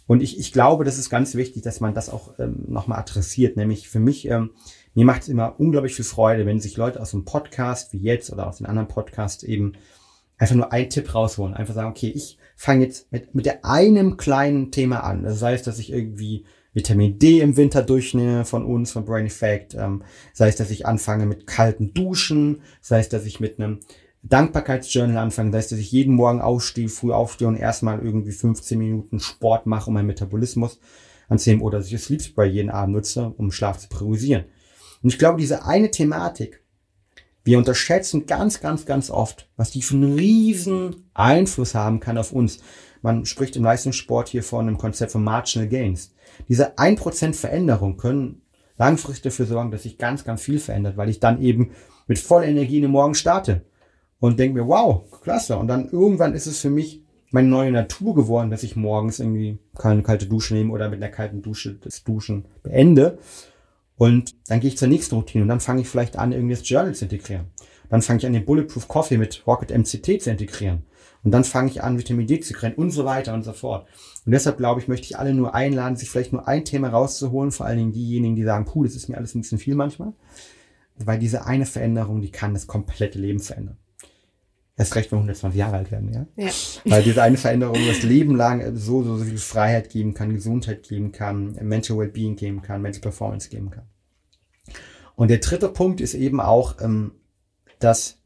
Und 0.08 0.20
ich, 0.20 0.36
ich 0.36 0.50
glaube, 0.50 0.82
das 0.82 0.98
ist 0.98 1.10
ganz 1.10 1.36
wichtig, 1.36 1.62
dass 1.62 1.78
man 1.78 1.94
das 1.94 2.10
auch 2.10 2.32
ähm, 2.40 2.64
nochmal 2.66 2.98
adressiert. 2.98 3.56
Nämlich 3.56 3.88
für 3.88 4.00
mich, 4.00 4.26
ähm, 4.26 4.50
mir 4.94 5.04
macht 5.04 5.22
es 5.22 5.28
immer 5.28 5.60
unglaublich 5.60 5.94
viel 5.94 6.04
Freude, 6.04 6.44
wenn 6.44 6.58
sich 6.58 6.76
Leute 6.76 7.00
aus 7.00 7.14
einem 7.14 7.24
Podcast 7.24 7.92
wie 7.92 7.98
jetzt 7.98 8.32
oder 8.32 8.48
aus 8.48 8.56
den 8.56 8.66
anderen 8.66 8.88
Podcasts 8.88 9.44
eben 9.44 9.74
einfach 10.38 10.56
nur 10.56 10.72
einen 10.72 10.90
Tipp 10.90 11.14
rausholen. 11.14 11.54
Einfach 11.54 11.74
sagen, 11.74 11.90
okay, 11.90 12.10
ich 12.12 12.36
fange 12.58 12.84
jetzt 12.84 13.10
mit, 13.12 13.36
mit 13.36 13.46
der 13.46 13.64
einem 13.64 14.16
kleinen 14.16 14.72
Thema 14.72 15.04
an. 15.04 15.22
Das 15.22 15.40
heißt, 15.40 15.64
dass 15.66 15.78
ich 15.78 15.92
irgendwie 15.92 16.44
Vitamin 16.74 17.16
D 17.18 17.40
im 17.40 17.56
Winter 17.56 17.82
durchnehme 17.82 18.44
von 18.44 18.64
uns, 18.64 18.90
von 18.90 19.04
Brain 19.04 19.26
Effect. 19.26 19.74
Ähm, 19.74 20.02
sei 20.32 20.48
es, 20.48 20.56
dass 20.56 20.72
ich 20.72 20.84
anfange 20.84 21.24
mit 21.24 21.46
kalten 21.46 21.94
Duschen, 21.94 22.62
sei 22.80 22.98
es, 22.98 23.08
dass 23.08 23.26
ich 23.26 23.38
mit 23.38 23.60
einem 23.60 23.78
Dankbarkeitsjournal 24.24 25.18
anfangen. 25.18 25.52
Das 25.52 25.60
heißt, 25.60 25.72
dass 25.72 25.78
ich 25.78 25.92
jeden 25.92 26.16
Morgen 26.16 26.40
aufstehe, 26.40 26.88
früh 26.88 27.12
aufstehe 27.12 27.46
und 27.46 27.54
erstmal 27.54 28.00
irgendwie 28.00 28.32
15 28.32 28.76
Minuten 28.76 29.20
Sport 29.20 29.66
mache, 29.66 29.86
um 29.86 29.94
meinen 29.94 30.08
Metabolismus 30.08 30.80
anzunehmen 31.28 31.62
oder 31.62 31.78
dass 31.78 31.86
ich 31.86 31.92
das 31.92 32.04
Sleep 32.04 32.22
Spray 32.22 32.50
jeden 32.50 32.70
Abend 32.70 32.96
nutze, 32.96 33.32
um 33.36 33.52
Schlaf 33.52 33.78
zu 33.78 33.88
priorisieren. 33.88 34.46
Und 35.00 35.10
ich 35.10 35.18
glaube, 35.20 35.40
diese 35.40 35.64
eine 35.64 35.92
Thematik, 35.92 36.64
wir 37.48 37.56
unterschätzen 37.56 38.26
ganz, 38.26 38.60
ganz, 38.60 38.84
ganz 38.84 39.10
oft, 39.10 39.48
was 39.56 39.70
die 39.70 39.80
für 39.80 39.94
einen 39.94 40.18
riesen 40.18 41.08
Einfluss 41.14 41.74
haben 41.74 41.98
kann 41.98 42.18
auf 42.18 42.30
uns. 42.30 42.58
Man 43.00 43.24
spricht 43.24 43.56
im 43.56 43.64
Leistungssport 43.64 44.28
hier 44.28 44.42
von 44.42 44.68
einem 44.68 44.76
Konzept 44.76 45.12
von 45.12 45.24
Marginal 45.24 45.66
Gains. 45.66 46.12
Diese 46.46 46.76
1% 46.76 47.32
Veränderung 47.32 47.96
können 47.96 48.42
langfristig 48.76 49.22
dafür 49.22 49.46
sorgen, 49.46 49.70
dass 49.70 49.84
sich 49.84 49.96
ganz, 49.96 50.24
ganz 50.24 50.42
viel 50.42 50.58
verändert, 50.58 50.98
weil 50.98 51.08
ich 51.08 51.20
dann 51.20 51.40
eben 51.40 51.70
mit 52.06 52.18
voller 52.18 52.46
Energie 52.46 52.76
in 52.76 52.82
den 52.82 52.90
Morgen 52.90 53.14
starte 53.14 53.62
und 54.20 54.38
denke 54.38 54.60
mir, 54.60 54.68
wow, 54.68 55.04
klasse. 55.22 55.56
Und 55.56 55.68
dann 55.68 55.88
irgendwann 55.88 56.34
ist 56.34 56.46
es 56.46 56.60
für 56.60 56.70
mich 56.70 57.02
meine 57.30 57.48
neue 57.48 57.72
Natur 57.72 58.14
geworden, 58.14 58.50
dass 58.50 58.62
ich 58.62 58.76
morgens 58.76 59.20
irgendwie 59.20 59.58
keine 59.74 60.02
kalte 60.02 60.26
Dusche 60.26 60.52
nehme 60.52 60.72
oder 60.74 60.90
mit 60.90 61.02
einer 61.02 61.12
kalten 61.12 61.40
Dusche 61.40 61.78
das 61.80 62.04
Duschen 62.04 62.44
beende. 62.62 63.16
Und 63.98 64.36
dann 64.48 64.60
gehe 64.60 64.68
ich 64.68 64.78
zur 64.78 64.88
nächsten 64.88 65.16
Routine 65.16 65.42
und 65.42 65.48
dann 65.48 65.60
fange 65.60 65.82
ich 65.82 65.88
vielleicht 65.88 66.16
an, 66.16 66.32
irgendwie 66.32 66.54
das 66.54 66.66
Journal 66.66 66.94
zu 66.94 67.04
integrieren. 67.04 67.48
Dann 67.90 68.00
fange 68.00 68.20
ich 68.20 68.26
an, 68.26 68.32
den 68.32 68.44
Bulletproof 68.44 68.86
Coffee 68.86 69.18
mit 69.18 69.42
Rocket 69.46 69.76
MCT 69.76 70.22
zu 70.22 70.30
integrieren. 70.30 70.84
Und 71.24 71.32
dann 71.32 71.42
fange 71.42 71.70
ich 71.70 71.82
an, 71.82 71.98
Vitamin 71.98 72.28
D 72.28 72.38
zu 72.38 72.54
kriegen 72.54 72.76
und 72.76 72.92
so 72.92 73.04
weiter 73.04 73.34
und 73.34 73.42
so 73.42 73.52
fort. 73.52 73.88
Und 74.24 74.32
deshalb 74.32 74.56
glaube 74.56 74.80
ich, 74.80 74.86
möchte 74.86 75.06
ich 75.06 75.18
alle 75.18 75.34
nur 75.34 75.54
einladen, 75.54 75.96
sich 75.96 76.10
vielleicht 76.10 76.32
nur 76.32 76.46
ein 76.46 76.64
Thema 76.64 76.90
rauszuholen, 76.90 77.50
vor 77.50 77.66
allen 77.66 77.78
Dingen 77.78 77.92
diejenigen, 77.92 78.36
die 78.36 78.44
sagen, 78.44 78.66
puh, 78.66 78.84
das 78.84 78.94
ist 78.94 79.08
mir 79.08 79.16
alles 79.16 79.34
ein 79.34 79.40
bisschen 79.40 79.58
viel 79.58 79.74
manchmal. 79.74 80.12
Weil 80.96 81.18
diese 81.18 81.46
eine 81.46 81.66
Veränderung, 81.66 82.20
die 82.20 82.30
kann 82.30 82.54
das 82.54 82.68
komplette 82.68 83.18
Leben 83.18 83.40
verändern. 83.40 83.78
Erst 84.78 84.94
recht, 84.94 85.10
wenn 85.10 85.18
wir 85.18 85.22
120 85.22 85.58
Jahre 85.58 85.76
alt 85.76 85.90
werden, 85.90 86.12
ja? 86.12 86.26
ja. 86.36 86.50
Weil 86.84 87.02
diese 87.02 87.20
eine 87.20 87.36
Veränderung 87.36 87.76
das 87.86 88.02
Leben 88.04 88.36
lang 88.36 88.76
so, 88.76 89.02
so, 89.02 89.16
so 89.16 89.24
viel 89.24 89.38
Freiheit 89.38 89.90
geben 89.90 90.14
kann, 90.14 90.32
Gesundheit 90.32 90.88
geben 90.88 91.10
kann, 91.10 91.58
Mental 91.60 91.98
Wellbeing 91.98 92.36
geben 92.36 92.62
kann, 92.62 92.80
Mental 92.80 93.00
Performance 93.00 93.48
geben 93.48 93.70
kann. 93.70 93.84
Und 95.16 95.28
der 95.28 95.38
dritte 95.38 95.68
Punkt 95.68 96.00
ist 96.00 96.14
eben 96.14 96.40
auch, 96.40 96.80
ähm, 96.80 97.10
dass 97.80 98.18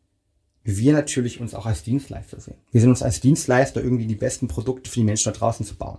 wir 0.62 0.92
natürlich 0.92 1.40
uns 1.40 1.54
auch 1.54 1.64
als 1.64 1.82
Dienstleister 1.84 2.38
sehen. 2.38 2.58
Wir 2.70 2.82
sehen 2.82 2.90
uns 2.90 3.02
als 3.02 3.20
Dienstleister, 3.20 3.82
irgendwie 3.82 4.06
die 4.06 4.14
besten 4.14 4.46
Produkte 4.46 4.90
für 4.90 5.00
die 5.00 5.04
Menschen 5.04 5.32
da 5.32 5.38
draußen 5.38 5.64
zu 5.64 5.74
bauen 5.74 5.98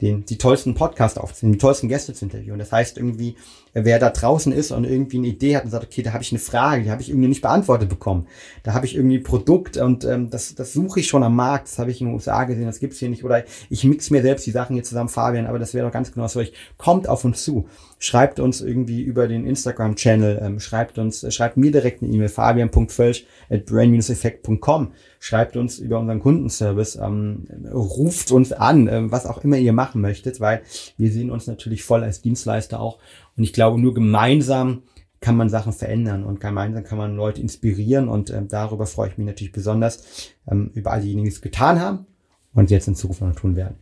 den, 0.00 0.24
die 0.24 0.38
tollsten 0.38 0.74
Podcasts 0.74 1.18
aufzunehmen, 1.18 1.54
die 1.54 1.58
tollsten 1.58 1.88
Gäste 1.88 2.14
zu 2.14 2.24
interviewen. 2.24 2.58
Das 2.58 2.72
heißt 2.72 2.98
irgendwie, 2.98 3.36
wer 3.74 3.98
da 3.98 4.10
draußen 4.10 4.52
ist 4.52 4.72
und 4.72 4.84
irgendwie 4.84 5.18
eine 5.18 5.28
Idee 5.28 5.56
hat 5.56 5.64
und 5.64 5.70
sagt, 5.70 5.84
okay, 5.84 6.02
da 6.02 6.12
habe 6.12 6.22
ich 6.22 6.32
eine 6.32 6.40
Frage, 6.40 6.82
die 6.82 6.90
habe 6.90 7.00
ich 7.00 7.10
irgendwie 7.10 7.28
nicht 7.28 7.42
beantwortet 7.42 7.88
bekommen. 7.88 8.26
Da 8.64 8.74
habe 8.74 8.86
ich 8.86 8.96
irgendwie 8.96 9.18
ein 9.18 9.22
Produkt 9.22 9.76
und 9.76 10.04
ähm, 10.04 10.30
das, 10.30 10.54
das 10.54 10.72
suche 10.72 11.00
ich 11.00 11.06
schon 11.06 11.22
am 11.22 11.36
Markt, 11.36 11.68
das 11.68 11.78
habe 11.78 11.90
ich 11.90 12.00
in 12.00 12.08
den 12.08 12.14
USA 12.14 12.44
gesehen, 12.44 12.66
das 12.66 12.80
gibt's 12.80 12.98
hier 12.98 13.08
nicht. 13.08 13.24
Oder 13.24 13.44
ich 13.70 13.84
mix 13.84 14.10
mir 14.10 14.22
selbst 14.22 14.46
die 14.46 14.50
Sachen 14.50 14.74
hier 14.74 14.84
zusammen, 14.84 15.08
Fabian, 15.08 15.46
aber 15.46 15.58
das 15.58 15.74
wäre 15.74 15.86
doch 15.86 15.92
ganz 15.92 16.12
genau 16.12 16.26
so. 16.26 16.42
Kommt 16.76 17.08
auf 17.08 17.24
uns 17.24 17.44
zu. 17.44 17.68
Schreibt 18.04 18.38
uns 18.38 18.60
irgendwie 18.60 19.00
über 19.00 19.28
den 19.28 19.46
Instagram-Channel, 19.46 20.38
ähm, 20.42 20.60
schreibt 20.60 20.98
uns, 20.98 21.24
äh, 21.24 21.30
schreibt 21.30 21.56
mir 21.56 21.70
direkt 21.70 22.02
eine 22.02 22.12
E-Mail, 22.12 22.28
fabian.völsch 22.28 23.24
at 23.48 23.64
brain-effekt.com 23.64 24.92
schreibt 25.18 25.56
uns 25.56 25.78
über 25.78 25.98
unseren 25.98 26.20
Kundenservice, 26.20 26.96
ähm, 26.96 27.46
ruft 27.72 28.30
uns 28.30 28.52
an, 28.52 28.88
äh, 28.88 29.10
was 29.10 29.24
auch 29.24 29.42
immer 29.42 29.56
ihr 29.56 29.72
machen 29.72 30.02
möchtet, 30.02 30.38
weil 30.38 30.60
wir 30.98 31.10
sehen 31.10 31.30
uns 31.30 31.46
natürlich 31.46 31.82
voll 31.82 32.04
als 32.04 32.20
Dienstleister 32.20 32.78
auch. 32.78 32.98
Und 33.38 33.44
ich 33.44 33.54
glaube, 33.54 33.80
nur 33.80 33.94
gemeinsam 33.94 34.82
kann 35.22 35.38
man 35.38 35.48
Sachen 35.48 35.72
verändern 35.72 36.24
und 36.24 36.40
gemeinsam 36.40 36.84
kann 36.84 36.98
man 36.98 37.16
Leute 37.16 37.40
inspirieren 37.40 38.10
und 38.10 38.28
äh, 38.28 38.42
darüber 38.46 38.84
freue 38.84 39.08
ich 39.08 39.16
mich 39.16 39.26
natürlich 39.26 39.52
besonders 39.52 40.34
ähm, 40.46 40.72
über 40.74 40.92
all 40.92 41.00
diejenigen, 41.00 41.24
die 41.24 41.32
es 41.34 41.40
getan 41.40 41.80
haben 41.80 42.04
und 42.52 42.70
jetzt 42.70 42.86
in 42.86 42.96
Zukunft 42.96 43.22
noch 43.22 43.34
tun 43.34 43.56
werden. 43.56 43.78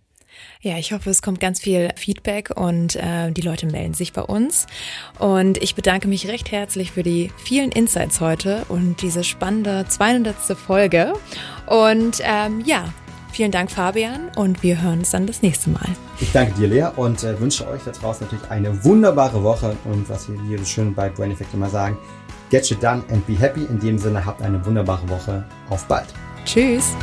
Ja, 0.60 0.78
ich 0.78 0.92
hoffe, 0.92 1.10
es 1.10 1.22
kommt 1.22 1.40
ganz 1.40 1.60
viel 1.60 1.90
Feedback 1.96 2.50
und 2.54 2.96
äh, 2.96 3.32
die 3.32 3.40
Leute 3.40 3.66
melden 3.66 3.94
sich 3.94 4.12
bei 4.12 4.22
uns. 4.22 4.66
Und 5.18 5.58
ich 5.58 5.74
bedanke 5.74 6.08
mich 6.08 6.28
recht 6.28 6.52
herzlich 6.52 6.92
für 6.92 7.02
die 7.02 7.30
vielen 7.36 7.72
Insights 7.72 8.20
heute 8.20 8.64
und 8.68 9.02
diese 9.02 9.24
spannende 9.24 9.86
200. 9.88 10.36
Folge. 10.56 11.14
Und 11.66 12.18
ähm, 12.22 12.62
ja, 12.64 12.92
vielen 13.32 13.50
Dank, 13.50 13.70
Fabian, 13.70 14.30
und 14.36 14.62
wir 14.62 14.80
hören 14.80 15.00
uns 15.00 15.10
dann 15.10 15.26
das 15.26 15.42
nächste 15.42 15.70
Mal. 15.70 15.88
Ich 16.20 16.30
danke 16.30 16.52
dir, 16.54 16.68
Lea, 16.68 16.88
und 16.94 17.24
äh, 17.24 17.38
wünsche 17.40 17.66
euch 17.66 17.82
da 17.84 17.90
draußen 17.90 18.26
natürlich 18.26 18.48
eine 18.50 18.84
wunderbare 18.84 19.42
Woche. 19.42 19.76
Und 19.84 20.08
was 20.08 20.28
wir 20.28 20.40
hier 20.42 20.58
so 20.58 20.64
schön 20.64 20.94
bei 20.94 21.08
Brain 21.08 21.32
Effect 21.32 21.52
immer 21.54 21.70
sagen, 21.70 21.98
get 22.50 22.66
shit 22.66 22.80
done 22.82 23.02
and 23.10 23.26
be 23.26 23.36
happy. 23.38 23.64
In 23.64 23.80
dem 23.80 23.98
Sinne, 23.98 24.24
habt 24.24 24.42
eine 24.42 24.64
wunderbare 24.64 25.08
Woche. 25.08 25.44
Auf 25.70 25.86
bald. 25.86 26.06
Tschüss. 26.44 26.94